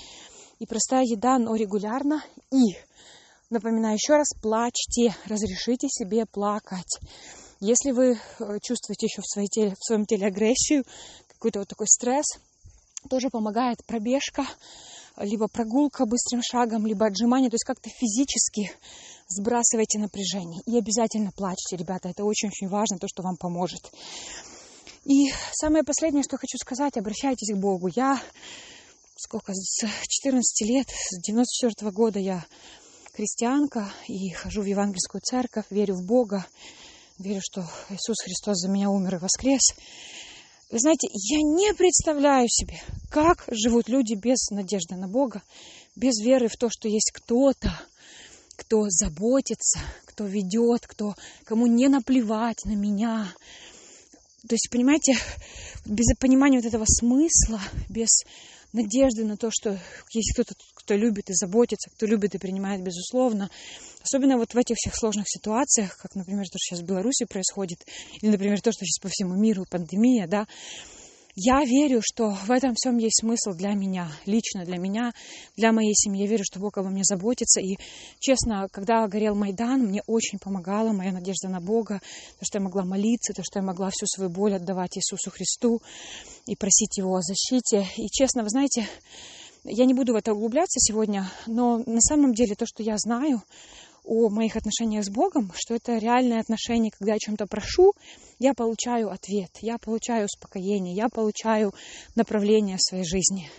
И 0.60 0.66
простая 0.66 1.04
еда, 1.04 1.38
но 1.40 1.56
регулярно. 1.56 2.24
И, 2.50 2.78
напоминаю 3.50 3.96
еще 3.96 4.14
раз, 4.14 4.28
плачьте, 4.42 5.14
разрешите 5.26 5.90
себе 5.90 6.26
плакать. 6.26 7.00
Если 7.60 7.92
вы 7.92 8.14
э, 8.14 8.60
чувствуете 8.62 9.08
еще 9.08 9.22
в, 9.22 9.28
своей 9.28 9.48
теле, 9.50 9.76
в 9.78 9.86
своем 9.86 10.06
теле 10.06 10.28
агрессию, 10.28 10.86
какой-то 11.28 11.60
вот 11.60 11.68
такой 11.68 11.88
стресс, 11.88 12.26
тоже 13.10 13.30
помогает 13.30 13.84
пробежка, 13.86 14.46
либо 15.18 15.50
прогулка 15.50 16.06
быстрым 16.06 16.42
шагом, 16.42 16.88
либо 16.88 17.06
отжимание, 17.06 17.50
то 17.50 17.56
есть 17.56 17.66
как-то 17.66 17.90
физически 17.90 18.72
сбрасывайте 19.28 20.00
напряжение. 20.00 20.62
И 20.66 20.78
обязательно 20.78 21.32
плачьте, 21.32 21.76
ребята, 21.76 22.10
это 22.10 22.24
очень-очень 22.24 22.68
важно, 22.68 23.00
то, 23.00 23.08
что 23.08 23.24
вам 23.24 23.38
поможет. 23.38 23.92
И 25.06 25.32
самое 25.54 25.84
последнее, 25.84 26.24
что 26.24 26.38
хочу 26.38 26.58
сказать, 26.58 26.98
обращайтесь 26.98 27.54
к 27.54 27.58
Богу. 27.58 27.90
Я 27.94 28.22
сколько, 29.18 29.54
с 29.54 29.88
14 30.08 30.68
лет, 30.68 30.88
с 30.90 31.22
94 31.22 31.90
-го 31.90 31.94
года 31.94 32.20
я 32.20 32.46
христианка 33.14 33.92
и 34.08 34.32
хожу 34.32 34.62
в 34.62 34.66
евангельскую 34.66 35.22
церковь, 35.22 35.66
верю 35.70 35.96
в 35.96 36.06
Бога, 36.06 36.46
верю, 37.20 37.42
что 37.44 37.62
Иисус 37.90 38.18
Христос 38.24 38.58
за 38.58 38.70
меня 38.70 38.90
умер 38.90 39.16
и 39.16 39.20
воскрес. 39.20 39.62
Вы 40.72 40.80
знаете, 40.80 41.08
я 41.12 41.38
не 41.38 41.74
представляю 41.74 42.48
себе, 42.50 42.82
как 43.12 43.46
живут 43.52 43.88
люди 43.88 44.16
без 44.16 44.50
надежды 44.50 44.96
на 44.96 45.08
Бога, 45.08 45.44
без 45.96 46.20
веры 46.20 46.48
в 46.48 46.58
то, 46.58 46.70
что 46.72 46.88
есть 46.88 47.12
кто-то, 47.14 47.72
кто 48.74 48.86
заботится, 48.90 49.80
кто 50.06 50.26
ведет, 50.26 50.88
кто, 50.88 51.14
кому 51.46 51.68
не 51.68 51.90
наплевать 51.90 52.58
на 52.66 52.74
меня. 52.74 53.32
То 54.50 54.56
есть, 54.56 54.68
понимаете, 54.72 55.16
без 55.86 56.08
понимания 56.18 56.58
вот 56.58 56.66
этого 56.66 56.86
смысла, 56.88 57.62
без 57.88 58.10
надежды 58.72 59.26
на 59.26 59.38
то, 59.38 59.52
что 59.52 59.80
есть 60.12 60.34
кто-то, 60.34 60.56
кто 60.74 60.96
любит 60.96 61.30
и 61.30 61.36
заботится, 61.36 61.92
кто 61.92 62.08
любит 62.08 62.34
и 62.34 62.40
принимает, 62.40 62.82
безусловно. 62.82 63.52
Особенно 64.02 64.38
вот 64.38 64.56
в 64.56 64.58
этих 64.58 64.76
всех 64.78 64.96
сложных 64.96 65.26
ситуациях, 65.28 65.96
как, 65.98 66.16
например, 66.16 66.46
то, 66.46 66.58
что 66.58 66.76
сейчас 66.76 66.80
в 66.80 66.88
Беларуси 66.88 67.26
происходит, 67.26 67.78
или, 68.22 68.32
например, 68.32 68.60
то, 68.60 68.72
что 68.72 68.86
сейчас 68.86 69.00
по 69.00 69.10
всему 69.10 69.36
миру, 69.36 69.66
пандемия, 69.70 70.26
да, 70.26 70.48
я 71.36 71.64
верю, 71.64 72.02
что 72.04 72.30
в 72.30 72.52
этом 72.52 72.74
всем 72.76 72.98
есть 72.98 73.22
смысл 73.22 73.52
для 73.52 73.74
меня, 73.74 74.12
лично 74.26 74.66
для 74.66 74.78
меня, 74.78 75.14
для 75.58 75.72
моей 75.72 75.94
семьи. 75.96 76.22
Я 76.22 76.28
верю, 76.28 76.44
что 76.44 76.60
Бог 76.60 76.78
обо 76.78 76.90
мне 76.90 77.04
заботится. 77.04 77.60
И, 77.60 77.78
честно, 78.20 78.68
когда 78.72 79.08
горел 79.08 79.34
Майдан, 79.34 79.82
мне 79.82 80.04
очень 80.06 80.38
помогала 80.38 80.92
моя 80.94 81.12
надежда 81.12 81.50
на 81.50 81.60
Бога, 81.60 82.02
то, 82.40 82.46
что 82.46 82.60
я 82.60 82.64
могла 82.64 82.86
молиться, 82.86 83.34
то, 83.34 83.42
что 83.44 83.60
я 83.60 83.66
могла 83.66 83.90
всю 83.90 84.06
свою 84.06 84.30
боль 84.30 84.54
отдавать 84.54 84.98
Иисусу 84.98 85.32
Христу 85.32 85.82
и 86.46 86.56
просить 86.56 86.98
Его 86.98 87.16
о 87.16 87.22
защите. 87.22 87.88
И, 87.98 88.08
честно, 88.10 88.44
вы 88.44 88.50
знаете, 88.50 88.88
я 89.64 89.86
не 89.86 89.94
буду 89.94 90.14
в 90.14 90.18
это 90.18 90.34
углубляться 90.34 90.80
сегодня, 90.80 91.32
но 91.48 91.78
на 91.86 92.02
самом 92.02 92.34
деле 92.34 92.54
то, 92.54 92.66
что 92.66 92.84
я 92.84 92.98
знаю, 92.98 93.42
о 94.04 94.30
моих 94.30 94.56
отношениях 94.56 95.06
с 95.06 95.10
Богом, 95.10 95.52
что 95.56 95.76
это 95.76 95.98
реальное 95.98 96.40
отношение, 96.40 96.92
когда 96.92 97.14
я 97.14 97.20
чем-то 97.20 97.46
прошу, 97.48 97.94
я 98.40 98.54
получаю 98.54 99.10
ответ, 99.10 99.52
я 99.62 99.78
получаю 99.78 100.26
успокоение, 100.26 100.96
я 100.96 101.10
получаю 101.10 101.74
направление 102.16 102.78
своей 102.80 103.06
жизни. 103.06 103.50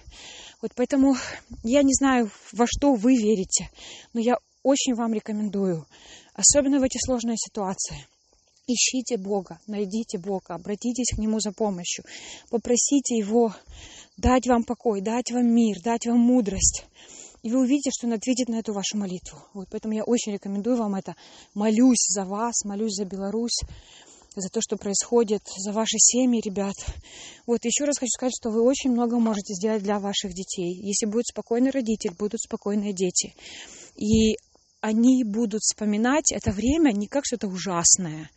Вот 0.61 0.73
поэтому 0.75 1.17
я 1.63 1.83
не 1.83 1.93
знаю, 1.95 2.31
во 2.53 2.67
что 2.67 2.95
вы 2.95 3.17
верите, 3.17 3.71
но 4.13 4.21
я 4.21 4.37
очень 4.63 4.95
вам 4.95 5.13
рекомендую, 5.13 5.87
особенно 6.35 6.81
в 6.81 6.83
эти 6.83 6.99
сложные 7.05 7.37
ситуации, 7.37 8.07
ищите 8.67 9.17
Бога, 9.17 9.59
найдите 9.67 10.19
Бога, 10.19 10.55
обратитесь 10.55 11.15
к 11.15 11.19
Нему 11.19 11.41
за 11.41 11.53
помощью, 11.53 12.05
попросите 12.51 13.17
Его 13.17 13.55
дать 14.17 14.47
вам 14.47 14.65
покой, 14.65 15.01
дать 15.01 15.31
вам 15.33 15.47
мир, 15.47 15.81
дать 15.83 16.07
вам 16.07 16.21
мудрость. 16.21 16.85
И 17.45 17.51
вы 17.51 17.61
увидите, 17.61 17.91
что 17.93 18.07
Он 18.07 18.15
ответит 18.15 18.49
на 18.49 18.57
эту 18.57 18.73
вашу 18.73 18.97
молитву. 18.97 19.39
Вот 19.53 19.69
поэтому 19.71 19.93
я 19.93 20.03
очень 20.03 20.33
рекомендую 20.33 20.79
вам 20.79 20.95
это. 20.95 21.15
Молюсь 21.53 22.07
за 22.09 22.25
вас, 22.25 22.65
молюсь 22.65 22.95
за 22.95 23.05
Беларусь, 23.05 23.61
за 24.35 24.49
то, 24.49 24.63
что 24.63 24.79
происходит, 24.79 25.43
за 25.59 25.73
ваши 25.73 25.99
семьи, 25.99 26.41
ребят. 26.43 26.75
Вот 27.47 27.63
еще 27.67 27.85
раз 27.85 27.99
хочу 27.99 28.09
сказать, 28.09 28.33
что 28.35 28.49
вы 28.49 28.63
очень 28.63 28.93
много 28.93 29.19
можете 29.19 29.53
сделать 29.53 29.83
для 29.83 29.99
ваших 29.99 30.33
детей. 30.33 30.75
Если 30.75 31.05
будет 31.05 31.27
спокойный 31.27 31.71
родитель, 31.71 32.15
будут 32.19 32.41
спокойные 32.41 32.95
дети. 32.95 33.35
И 33.95 34.39
они 34.81 35.23
будут 35.23 35.61
вспоминать 35.61 36.33
это 36.33 36.51
время 36.51 36.93
не 36.93 37.09
как 37.09 37.27
что-то 37.27 37.49
ужасное, 37.49 38.31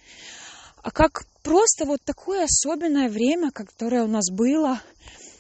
а 0.84 0.92
как 0.92 1.26
просто 1.44 1.86
вот 1.86 2.02
такое 2.04 2.44
особенное 2.44 3.08
время, 3.08 3.52
которое 3.52 4.04
у 4.04 4.08
нас 4.08 4.30
было, 4.30 4.82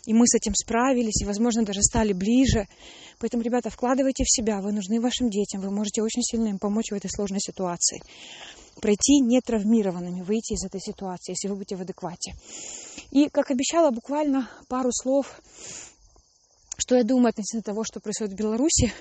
и 0.08 0.13
мы 0.13 0.26
с 0.26 0.36
этим 0.36 0.56
справились, 0.56 1.22
и, 1.22 1.26
возможно, 1.26 1.65
даже 1.65 1.82
стали 1.84 2.13
ближе. 2.13 2.65
Поэтому, 3.20 3.43
ребята, 3.43 3.70
вкладывайте 3.70 4.24
в 4.24 4.32
себя, 4.32 4.62
вы 4.62 4.72
нужны 4.72 5.02
вашим 5.02 5.30
детям, 5.30 5.60
вы 5.60 5.70
можете 5.70 6.02
очень 6.02 6.24
сильно 6.24 6.48
им 6.48 6.60
помочь 6.60 6.91
в 6.91 6.96
этой 6.96 7.10
сложной 7.10 7.41
ситуации. 7.41 8.00
Пройти 8.82 9.20
нетравмированными, 9.20 10.22
выйти 10.22 10.54
из 10.54 10.63
этой 10.63 10.80
ситуации, 10.80 11.34
если 11.34 11.50
вы 11.50 11.56
будете 11.56 11.76
в 11.76 11.82
адеквате. 11.82 12.36
И, 13.12 13.28
как 13.28 13.52
обещала, 13.52 13.91
буквально 13.91 14.50
пару 14.70 14.91
слов 14.93 15.41
что 16.80 16.96
я 16.96 17.04
думаю 17.04 17.30
относительно 17.30 17.63
того, 17.63 17.84
что 17.84 18.00
происходит 18.00 18.34
в 18.34 18.38
Беларуси, 18.38 18.93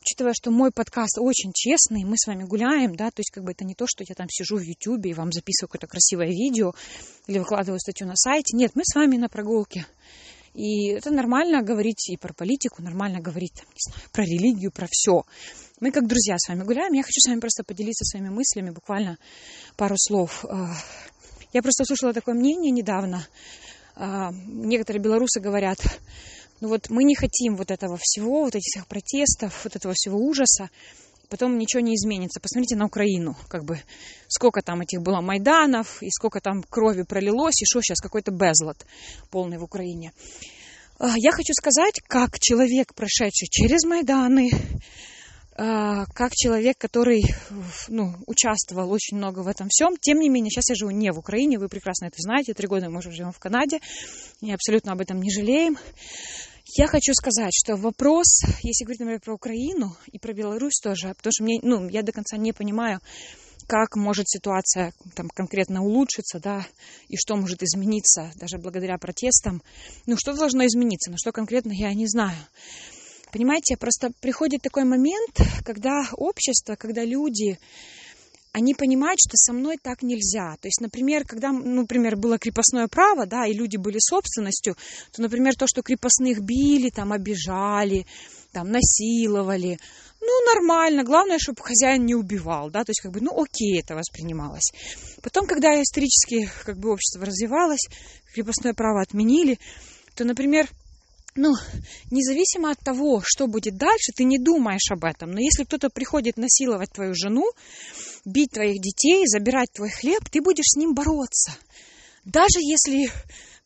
учитывая, 0.00 0.32
что 0.32 0.52
мой 0.52 0.70
подкаст 0.70 1.18
очень 1.18 1.50
честный, 1.52 2.04
мы 2.04 2.16
с 2.16 2.26
вами 2.26 2.44
гуляем, 2.44 2.94
да, 2.94 3.10
то 3.10 3.18
есть 3.18 3.30
как 3.30 3.42
бы 3.42 3.50
это 3.50 3.64
не 3.64 3.74
то, 3.74 3.86
что 3.88 4.04
я 4.08 4.14
там 4.14 4.28
сижу 4.30 4.56
в 4.56 4.62
Ютубе 4.62 5.10
и 5.10 5.14
вам 5.14 5.32
записываю 5.32 5.68
какое-то 5.68 5.88
красивое 5.88 6.28
видео 6.28 6.72
или 7.26 7.40
выкладываю 7.40 7.80
статью 7.80 8.06
на 8.06 8.14
сайте. 8.14 8.56
Нет, 8.56 8.72
мы 8.76 8.82
с 8.84 8.94
вами 8.94 9.16
на 9.16 9.28
прогулке. 9.28 9.86
И 10.56 10.86
это 10.86 11.10
нормально 11.10 11.62
говорить 11.62 12.08
и 12.08 12.16
про 12.16 12.32
политику, 12.32 12.82
нормально 12.82 13.20
говорить, 13.20 13.52
там, 13.52 13.66
не 13.66 13.92
знаю, 13.92 14.08
про 14.10 14.22
религию, 14.22 14.72
про 14.72 14.88
все. 14.90 15.22
Мы 15.80 15.92
как 15.92 16.06
друзья 16.06 16.36
с 16.38 16.48
вами 16.48 16.64
гуляем. 16.64 16.94
Я 16.94 17.02
хочу 17.02 17.20
с 17.20 17.28
вами 17.28 17.40
просто 17.40 17.62
поделиться 17.62 18.06
своими 18.06 18.30
мыслями, 18.30 18.70
буквально 18.70 19.18
пару 19.76 19.96
слов. 19.98 20.46
А, 20.46 20.72
я 21.52 21.60
просто 21.60 21.82
услышала 21.82 22.14
такое 22.14 22.34
мнение 22.34 22.72
недавно. 22.72 23.26
А, 23.96 24.30
некоторые 24.32 25.02
белорусы 25.02 25.40
говорят, 25.40 25.78
ну 26.62 26.68
вот 26.68 26.88
мы 26.88 27.04
не 27.04 27.14
хотим 27.14 27.56
вот 27.56 27.70
этого 27.70 27.98
всего, 28.00 28.44
вот 28.44 28.54
этих 28.54 28.64
всех 28.72 28.86
протестов, 28.86 29.62
вот 29.62 29.76
этого 29.76 29.92
всего 29.94 30.18
ужаса, 30.18 30.70
потом 31.28 31.58
ничего 31.58 31.80
не 31.80 31.94
изменится. 31.94 32.40
Посмотрите 32.40 32.76
на 32.76 32.86
Украину, 32.86 33.36
как 33.48 33.64
бы 33.64 33.80
сколько 34.28 34.62
там 34.62 34.80
этих 34.80 35.02
было 35.02 35.20
Майданов, 35.20 36.02
и 36.02 36.10
сколько 36.10 36.40
там 36.40 36.62
крови 36.62 37.02
пролилось, 37.02 37.60
и 37.62 37.66
что 37.66 37.80
сейчас 37.80 38.00
какой-то 38.00 38.30
безлад 38.30 38.86
полный 39.30 39.58
в 39.58 39.64
Украине. 39.64 40.12
А, 40.98 41.14
я 41.16 41.32
хочу 41.32 41.52
сказать, 41.52 42.00
как 42.06 42.38
человек, 42.38 42.94
прошедший 42.94 43.48
через 43.50 43.84
Майданы, 43.84 44.50
а, 45.58 46.06
как 46.14 46.32
человек, 46.34 46.78
который 46.78 47.24
ну, 47.88 48.14
участвовал 48.26 48.90
очень 48.90 49.16
много 49.16 49.40
в 49.40 49.48
этом 49.48 49.68
всем. 49.70 49.96
Тем 50.00 50.18
не 50.18 50.28
менее, 50.28 50.50
сейчас 50.50 50.68
я 50.70 50.74
живу 50.74 50.90
не 50.90 51.12
в 51.12 51.18
Украине, 51.18 51.58
вы 51.58 51.68
прекрасно 51.68 52.06
это 52.06 52.16
знаете. 52.18 52.54
Три 52.54 52.66
года 52.66 52.88
мы 52.88 52.98
уже 52.98 53.10
живем 53.10 53.32
в 53.32 53.38
Канаде, 53.38 53.80
и 54.40 54.52
абсолютно 54.52 54.92
об 54.92 55.00
этом 55.00 55.20
не 55.20 55.30
жалеем. 55.30 55.78
Я 56.78 56.88
хочу 56.88 57.14
сказать, 57.14 57.54
что 57.54 57.76
вопрос, 57.76 58.42
если 58.62 58.84
говорить, 58.84 59.00
например, 59.00 59.20
про 59.20 59.32
Украину 59.32 59.96
и 60.12 60.18
про 60.18 60.34
Беларусь 60.34 60.78
тоже, 60.82 61.14
потому 61.16 61.32
что 61.32 61.42
мне, 61.42 61.58
ну, 61.62 61.88
я 61.88 62.02
до 62.02 62.12
конца 62.12 62.36
не 62.36 62.52
понимаю, 62.52 63.00
как 63.66 63.96
может 63.96 64.28
ситуация 64.28 64.92
там 65.14 65.30
конкретно 65.30 65.82
улучшиться, 65.82 66.38
да, 66.38 66.66
и 67.08 67.16
что 67.16 67.34
может 67.36 67.62
измениться 67.62 68.30
даже 68.36 68.58
благодаря 68.58 68.98
протестам. 68.98 69.62
Ну, 70.04 70.18
что 70.18 70.34
должно 70.34 70.66
измениться, 70.66 71.10
на 71.10 71.16
что 71.16 71.32
конкретно 71.32 71.72
я 71.72 71.94
не 71.94 72.06
знаю. 72.06 72.36
Понимаете, 73.32 73.78
просто 73.78 74.10
приходит 74.20 74.60
такой 74.60 74.84
момент, 74.84 75.40
когда 75.64 76.06
общество, 76.12 76.76
когда 76.76 77.06
люди, 77.06 77.58
они 78.56 78.72
понимают, 78.72 79.18
что 79.20 79.36
со 79.36 79.52
мной 79.52 79.76
так 79.76 80.02
нельзя. 80.02 80.56
То 80.62 80.68
есть, 80.68 80.80
например, 80.80 81.24
когда, 81.26 81.52
ну, 81.52 81.82
например, 81.82 82.16
было 82.16 82.38
крепостное 82.38 82.88
право, 82.88 83.26
да, 83.26 83.46
и 83.46 83.52
люди 83.52 83.76
были 83.76 83.98
собственностью, 83.98 84.76
то, 85.12 85.20
например, 85.20 85.54
то, 85.56 85.66
что 85.66 85.82
крепостных 85.82 86.40
били, 86.40 86.88
там, 86.88 87.12
обижали, 87.12 88.06
там, 88.52 88.70
насиловали, 88.70 89.78
ну, 90.22 90.54
нормально, 90.54 91.04
главное, 91.04 91.38
чтобы 91.38 91.60
хозяин 91.60 92.06
не 92.06 92.14
убивал, 92.14 92.70
да, 92.70 92.82
то 92.82 92.90
есть, 92.90 93.02
как 93.02 93.12
бы, 93.12 93.20
ну, 93.20 93.38
окей, 93.38 93.78
это 93.78 93.94
воспринималось. 93.94 94.72
Потом, 95.22 95.46
когда 95.46 95.78
исторически, 95.82 96.48
как 96.64 96.78
бы, 96.78 96.92
общество 96.92 97.26
развивалось, 97.26 97.86
крепостное 98.32 98.72
право 98.72 99.02
отменили, 99.02 99.58
то, 100.14 100.24
например, 100.24 100.66
ну, 101.36 101.54
независимо 102.10 102.70
от 102.70 102.78
того, 102.80 103.22
что 103.24 103.46
будет 103.46 103.76
дальше, 103.76 104.12
ты 104.14 104.24
не 104.24 104.38
думаешь 104.38 104.90
об 104.90 105.04
этом. 105.04 105.30
Но 105.30 105.40
если 105.40 105.64
кто-то 105.64 105.90
приходит 105.90 106.36
насиловать 106.36 106.92
твою 106.92 107.14
жену, 107.14 107.50
бить 108.24 108.52
твоих 108.52 108.80
детей, 108.80 109.24
забирать 109.26 109.72
твой 109.72 109.90
хлеб, 109.90 110.28
ты 110.30 110.40
будешь 110.40 110.66
с 110.66 110.76
ним 110.76 110.94
бороться. 110.94 111.52
Даже 112.24 112.58
если 112.60 113.10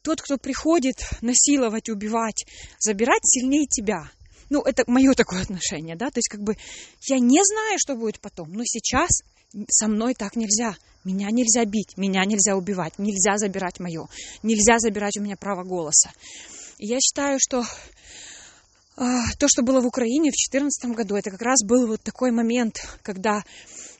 тот, 0.02 0.20
кто 0.20 0.36
приходит 0.36 0.96
насиловать, 1.20 1.88
убивать, 1.88 2.44
забирать 2.78 3.22
сильнее 3.24 3.66
тебя. 3.66 4.10
Ну, 4.48 4.62
это 4.62 4.82
мое 4.86 5.14
такое 5.14 5.42
отношение, 5.42 5.94
да, 5.94 6.10
то 6.10 6.18
есть 6.18 6.28
как 6.28 6.42
бы 6.42 6.56
я 7.08 7.20
не 7.20 7.40
знаю, 7.44 7.78
что 7.78 7.94
будет 7.94 8.18
потом, 8.20 8.52
но 8.52 8.62
сейчас 8.64 9.22
со 9.68 9.86
мной 9.86 10.14
так 10.14 10.34
нельзя. 10.34 10.76
Меня 11.04 11.30
нельзя 11.30 11.64
бить, 11.64 11.96
меня 11.96 12.24
нельзя 12.24 12.56
убивать, 12.56 12.98
нельзя 12.98 13.38
забирать 13.38 13.80
мое, 13.80 14.06
нельзя 14.42 14.78
забирать 14.78 15.16
у 15.18 15.22
меня 15.22 15.36
право 15.36 15.62
голоса. 15.62 16.10
Я 16.82 16.98
считаю, 16.98 17.38
что 17.38 17.62
а, 18.96 19.20
то, 19.38 19.48
что 19.48 19.62
было 19.62 19.82
в 19.82 19.86
Украине 19.86 20.30
в 20.30 20.32
2014 20.32 20.96
году, 20.96 21.14
это 21.14 21.30
как 21.30 21.42
раз 21.42 21.62
был 21.62 21.86
вот 21.86 22.00
такой 22.02 22.30
момент, 22.30 22.80
когда 23.02 23.44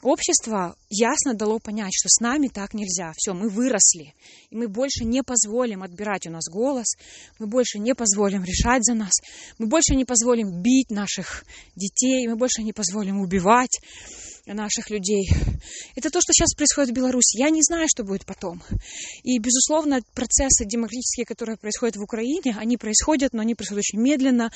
общество 0.01 0.75
ясно 0.89 1.35
дало 1.35 1.59
понять, 1.59 1.93
что 1.93 2.09
с 2.09 2.21
нами 2.21 2.49
так 2.49 2.73
нельзя. 2.73 3.13
Все, 3.19 3.35
мы 3.35 3.51
выросли, 3.51 4.15
и 4.49 4.57
мы 4.57 4.67
больше 4.67 5.05
не 5.05 5.23
позволим 5.23 5.83
отбирать 5.83 6.27
у 6.27 6.31
нас 6.31 6.49
голос, 6.51 6.97
мы 7.39 7.47
больше 7.47 7.79
не 7.79 7.95
позволим 7.95 8.45
решать 8.45 8.83
за 8.83 8.95
нас, 8.95 9.13
мы 9.59 9.67
больше 9.67 9.95
не 9.95 10.07
позволим 10.07 10.63
бить 10.63 10.91
наших 10.91 11.45
детей, 11.77 12.27
мы 12.29 12.37
больше 12.37 12.63
не 12.63 12.73
позволим 12.73 13.21
убивать 13.21 13.79
наших 14.55 14.91
людей. 14.91 15.29
Это 15.95 16.11
то, 16.11 16.21
что 16.21 16.33
сейчас 16.33 16.55
происходит 16.55 16.91
в 16.91 16.95
Беларуси. 16.95 17.39
Я 17.39 17.51
не 17.51 17.63
знаю, 17.63 17.87
что 17.89 18.05
будет 18.05 18.25
потом. 18.27 18.63
И, 19.23 19.39
безусловно, 19.39 20.01
процессы 20.15 20.65
демократические, 20.65 21.27
которые 21.27 21.57
происходят 21.57 21.97
в 21.97 22.03
Украине, 22.03 22.57
они 22.59 22.77
происходят, 22.77 23.33
но 23.33 23.43
они 23.43 23.55
происходят 23.55 23.85
очень 23.89 24.01
медленно. 24.01 24.51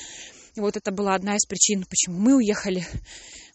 И 0.55 0.59
вот 0.59 0.77
это 0.77 0.91
была 0.91 1.15
одна 1.15 1.35
из 1.35 1.45
причин, 1.45 1.85
почему 1.89 2.19
мы 2.19 2.35
уехали. 2.35 2.85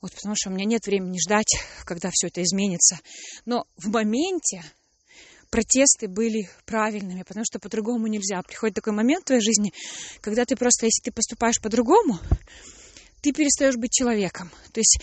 Вот 0.03 0.13
потому 0.13 0.35
что 0.37 0.51
у 0.51 0.53
меня 0.53 0.65
нет 0.65 0.87
времени 0.87 1.19
ждать, 1.19 1.53
когда 1.85 2.11
все 2.13 2.29
это 2.29 2.43
изменится. 2.43 2.99
Но 3.45 3.65
в 3.77 3.89
моменте 3.89 4.63
протесты 5.51 6.09
были 6.09 6.49
правильными, 6.65 7.23
потому 7.23 7.45
что 7.45 7.59
по-другому 7.59 8.07
нельзя. 8.07 8.41
Приходит 8.43 8.77
такой 8.77 8.93
момент 8.93 9.25
в 9.25 9.27
твоей 9.27 9.43
жизни, 9.43 9.73
когда 10.21 10.45
ты 10.45 10.57
просто, 10.57 10.87
если 10.87 11.03
ты 11.03 11.13
поступаешь 11.13 11.61
по-другому, 11.61 12.19
ты 13.21 13.33
перестаешь 13.33 13.77
быть 13.77 13.93
человеком. 13.93 14.51
То 14.73 14.81
есть 14.81 14.99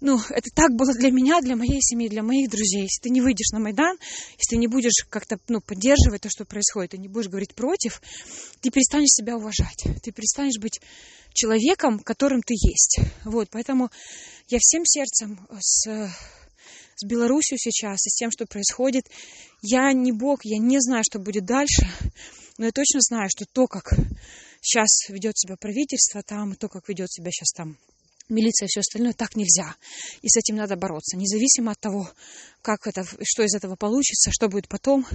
ну, 0.00 0.18
это 0.30 0.48
так 0.54 0.72
было 0.72 0.94
для 0.94 1.10
меня, 1.10 1.40
для 1.40 1.56
моей 1.56 1.80
семьи, 1.82 2.08
для 2.08 2.22
моих 2.22 2.50
друзей. 2.50 2.82
Если 2.82 3.02
ты 3.02 3.10
не 3.10 3.20
выйдешь 3.20 3.52
на 3.52 3.58
Майдан, 3.58 3.98
если 4.38 4.50
ты 4.50 4.56
не 4.56 4.66
будешь 4.66 5.04
как-то 5.10 5.38
ну, 5.48 5.60
поддерживать 5.60 6.22
то, 6.22 6.30
что 6.30 6.44
происходит, 6.44 6.94
и 6.94 6.98
не 6.98 7.08
будешь 7.08 7.28
говорить 7.28 7.54
против, 7.54 8.00
ты 8.60 8.70
перестанешь 8.70 9.10
себя 9.10 9.36
уважать. 9.36 9.84
Ты 10.02 10.10
перестанешь 10.12 10.58
быть 10.58 10.80
человеком, 11.34 12.00
которым 12.00 12.42
ты 12.42 12.54
есть. 12.54 13.00
Вот, 13.24 13.48
поэтому 13.50 13.90
я 14.48 14.58
всем 14.58 14.84
сердцем 14.86 15.46
с, 15.60 15.86
с 16.96 17.04
Беларусью 17.04 17.58
сейчас 17.58 18.06
и 18.06 18.10
с 18.10 18.14
тем, 18.14 18.30
что 18.30 18.46
происходит. 18.46 19.06
Я 19.60 19.92
не 19.92 20.12
бог, 20.12 20.40
я 20.44 20.58
не 20.58 20.80
знаю, 20.80 21.04
что 21.04 21.18
будет 21.18 21.44
дальше, 21.44 21.86
но 22.56 22.64
я 22.64 22.72
точно 22.72 23.00
знаю, 23.02 23.28
что 23.28 23.44
то, 23.44 23.66
как 23.66 23.92
сейчас 24.62 25.10
ведет 25.10 25.38
себя 25.38 25.56
правительство 25.56 26.22
там, 26.22 26.54
то, 26.54 26.68
как 26.68 26.88
ведет 26.88 27.12
себя 27.12 27.30
сейчас 27.30 27.52
там 27.52 27.76
милиция 28.30 28.66
и 28.66 28.68
все 28.68 28.80
остальное, 28.80 29.12
так 29.12 29.36
нельзя. 29.36 29.74
И 30.22 30.28
с 30.28 30.36
этим 30.36 30.56
надо 30.56 30.76
бороться, 30.76 31.16
независимо 31.16 31.72
от 31.72 31.80
того, 31.80 32.08
как 32.62 32.86
это, 32.86 33.04
что 33.22 33.42
из 33.42 33.54
этого 33.54 33.76
получится, 33.76 34.30
что 34.32 34.48
будет 34.48 34.68
потом. 34.68 35.06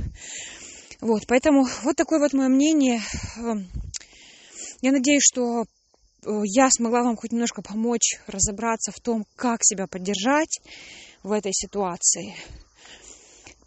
Вот, 1.01 1.23
поэтому 1.28 1.67
вот 1.84 1.95
такое 1.95 2.19
вот 2.19 2.34
мое 2.34 2.47
мнение. 2.47 3.01
Эм, 3.38 3.69
я 4.82 4.91
надеюсь, 4.91 5.23
что 5.23 5.63
э, 5.63 5.65
я 6.45 6.69
смогла 6.69 7.04
вам 7.04 7.17
хоть 7.17 7.32
немножко 7.32 7.62
помочь 7.62 8.19
разобраться 8.28 8.91
в 8.91 8.99
том, 8.99 9.25
как 9.36 9.60
себя 9.63 9.88
поддержать 9.88 10.60
в 11.23 11.32
этой 11.32 11.51
ситуации, 11.54 12.36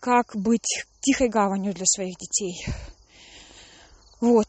как 0.00 0.34
быть 0.34 0.84
тихой 1.00 1.28
гаванью 1.28 1.74
для 1.74 1.86
своих 1.86 2.16
детей. 2.16 2.64
Вот. 4.20 4.48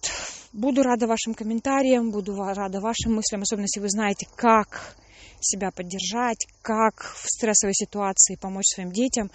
Буду 0.51 0.82
рада 0.82 1.05
вашим 1.05 1.36
комментариям, 1.36 2.12
буду 2.12 2.36
рада 2.36 2.79
вашим 2.79 3.15
мыслям, 3.15 3.43
особенно 3.43 3.65
если 3.65 3.79
вы 3.79 3.89
знаете, 3.89 4.27
как 4.36 4.95
себя 5.41 5.71
поддержать, 5.71 6.47
как 6.62 7.01
в 7.01 7.25
стрессовой 7.27 7.73
ситуации 7.73 8.36
помочь 8.36 8.65
своим 8.73 8.91
детям. 8.91 9.32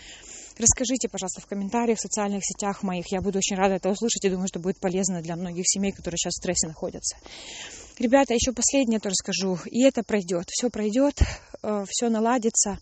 Расскажите, 0.59 1.09
пожалуйста, 1.09 1.40
в 1.40 1.47
комментариях, 1.47 1.99
в 1.99 2.03
социальных 2.03 2.42
сетях 2.44 2.83
моих. 2.83 3.11
Я 3.11 3.20
буду 3.20 3.38
очень 3.38 3.57
рада 3.57 3.75
это 3.75 3.90
услышать 3.90 4.25
и 4.25 4.31
думаю, 4.31 4.49
что 4.49 4.61
будет 4.61 4.79
полезно 4.79 5.23
для 5.23 5.37
многих 5.37 5.64
семей, 5.66 5.92
которые 5.92 6.18
сейчас 6.18 6.35
в 6.35 6.42
стрессе 6.42 6.68
находятся. 6.68 7.16
Ребята, 7.99 8.35
еще 8.35 8.53
последнее 8.53 9.01
то 9.01 9.09
расскажу. 9.09 9.59
И 9.66 9.83
это 9.83 10.03
пройдет. 10.03 10.47
Все 10.51 10.68
пройдет, 10.68 11.20
э, 11.62 11.85
все 11.88 12.09
наладится. 12.09 12.79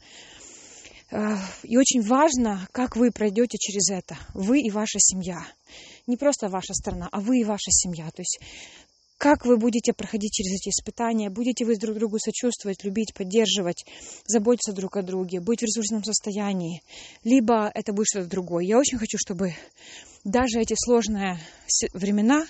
Э, 1.10 1.36
и 1.62 1.76
очень 1.76 2.02
важно, 2.02 2.66
как 2.72 2.96
вы 2.96 3.10
пройдете 3.10 3.58
через 3.58 3.90
это. 3.90 4.18
Вы 4.34 4.60
и 4.60 4.70
ваша 4.70 4.98
семья 4.98 5.46
не 6.06 6.16
просто 6.16 6.48
ваша 6.48 6.74
страна, 6.74 7.08
а 7.10 7.20
вы 7.20 7.40
и 7.40 7.44
ваша 7.44 7.70
семья. 7.70 8.10
То 8.10 8.22
есть 8.22 8.38
как 9.22 9.46
вы 9.46 9.56
будете 9.56 9.92
проходить 9.92 10.32
через 10.32 10.60
эти 10.60 10.70
испытания, 10.70 11.30
будете 11.30 11.64
вы 11.64 11.76
друг 11.76 11.96
другу 11.96 12.18
сочувствовать, 12.18 12.82
любить, 12.82 13.14
поддерживать, 13.14 13.84
заботиться 14.26 14.72
друг 14.72 14.96
о 14.96 15.02
друге, 15.02 15.38
быть 15.38 15.60
в 15.60 15.64
ресурсном 15.64 16.02
состоянии, 16.02 16.82
либо 17.22 17.70
это 17.72 17.92
будет 17.92 18.08
что-то 18.08 18.28
другое. 18.28 18.64
Я 18.64 18.78
очень 18.78 18.98
хочу, 18.98 19.18
чтобы 19.18 19.54
даже 20.24 20.58
эти 20.60 20.74
сложные 20.76 21.38
времена, 21.94 22.46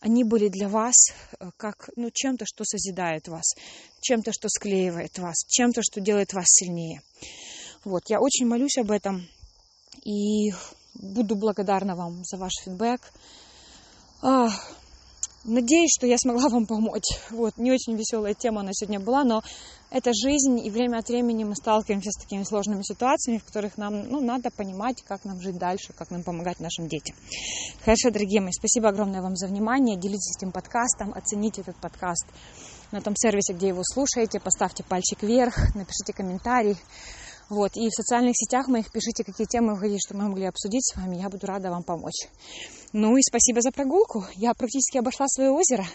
они 0.00 0.24
были 0.24 0.48
для 0.48 0.68
вас 0.68 0.94
э, 1.38 1.50
как 1.56 1.88
ну, 1.94 2.10
чем-то, 2.12 2.46
что 2.46 2.64
созидает 2.64 3.28
вас, 3.28 3.54
чем-то, 4.00 4.32
что 4.32 4.48
склеивает 4.48 5.18
вас, 5.18 5.36
чем-то, 5.46 5.82
что 5.82 6.00
делает 6.00 6.32
вас 6.32 6.46
сильнее. 6.48 7.00
Вот, 7.84 8.02
я 8.08 8.20
очень 8.20 8.46
молюсь 8.46 8.76
об 8.78 8.90
этом. 8.90 9.28
И 10.04 10.50
буду 10.98 11.36
благодарна 11.36 11.96
вам 11.96 12.24
за 12.24 12.36
ваш 12.36 12.52
фидбэк. 12.64 13.00
Надеюсь, 15.44 15.90
что 15.96 16.06
я 16.06 16.18
смогла 16.18 16.48
вам 16.48 16.66
помочь. 16.66 17.08
Вот, 17.30 17.56
не 17.56 17.70
очень 17.70 17.96
веселая 17.96 18.34
тема 18.34 18.60
она 18.60 18.70
сегодня 18.72 19.00
была, 19.00 19.24
но 19.24 19.42
это 19.90 20.12
жизнь, 20.12 20.58
и 20.58 20.68
время 20.68 20.98
от 20.98 21.08
времени 21.08 21.44
мы 21.44 21.54
сталкиваемся 21.54 22.10
с 22.10 22.20
такими 22.20 22.42
сложными 22.42 22.82
ситуациями, 22.82 23.38
в 23.38 23.44
которых 23.44 23.78
нам 23.78 24.08
ну, 24.10 24.20
надо 24.20 24.50
понимать, 24.50 25.02
как 25.02 25.24
нам 25.24 25.40
жить 25.40 25.56
дальше, 25.56 25.94
как 25.96 26.10
нам 26.10 26.24
помогать 26.24 26.60
нашим 26.60 26.88
детям. 26.88 27.16
Хорошо, 27.82 28.10
дорогие 28.10 28.40
мои, 28.40 28.52
спасибо 28.52 28.88
огромное 28.88 29.22
вам 29.22 29.36
за 29.36 29.46
внимание. 29.46 29.96
Делитесь 29.96 30.36
этим 30.36 30.52
подкастом, 30.52 31.14
оцените 31.14 31.62
этот 31.62 31.76
подкаст 31.76 32.26
на 32.90 33.00
том 33.00 33.14
сервисе, 33.16 33.52
где 33.52 33.68
его 33.68 33.82
слушаете, 33.84 34.40
поставьте 34.40 34.82
пальчик 34.82 35.22
вверх, 35.22 35.74
напишите 35.74 36.12
комментарий. 36.12 36.76
Вот. 37.48 37.76
И 37.76 37.88
в 37.88 37.92
социальных 37.92 38.34
сетях 38.36 38.68
моих 38.68 38.90
пишите, 38.92 39.24
какие 39.24 39.46
темы 39.46 39.74
вы 39.74 39.80
хотите, 39.80 40.00
чтобы 40.06 40.22
мы 40.22 40.28
могли 40.30 40.46
обсудить 40.46 40.84
с 40.84 40.96
вами. 40.96 41.16
Я 41.16 41.28
буду 41.28 41.46
рада 41.46 41.70
вам 41.70 41.82
помочь. 41.82 42.28
Ну 42.92 43.16
и 43.16 43.22
спасибо 43.22 43.60
за 43.60 43.70
прогулку. 43.70 44.24
Я 44.34 44.54
практически 44.54 44.98
обошла 44.98 45.26
свое 45.28 45.50
озеро. 45.50 45.86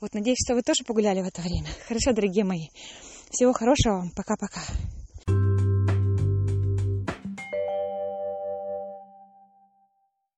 Вот 0.00 0.14
надеюсь, 0.14 0.38
что 0.44 0.54
вы 0.54 0.62
тоже 0.62 0.84
погуляли 0.86 1.22
в 1.22 1.26
это 1.26 1.42
время. 1.42 1.68
Хорошо, 1.86 2.12
дорогие 2.12 2.44
мои. 2.44 2.68
Всего 3.30 3.52
хорошего 3.52 3.94
вам. 3.94 4.10
Пока-пока. 4.10 4.60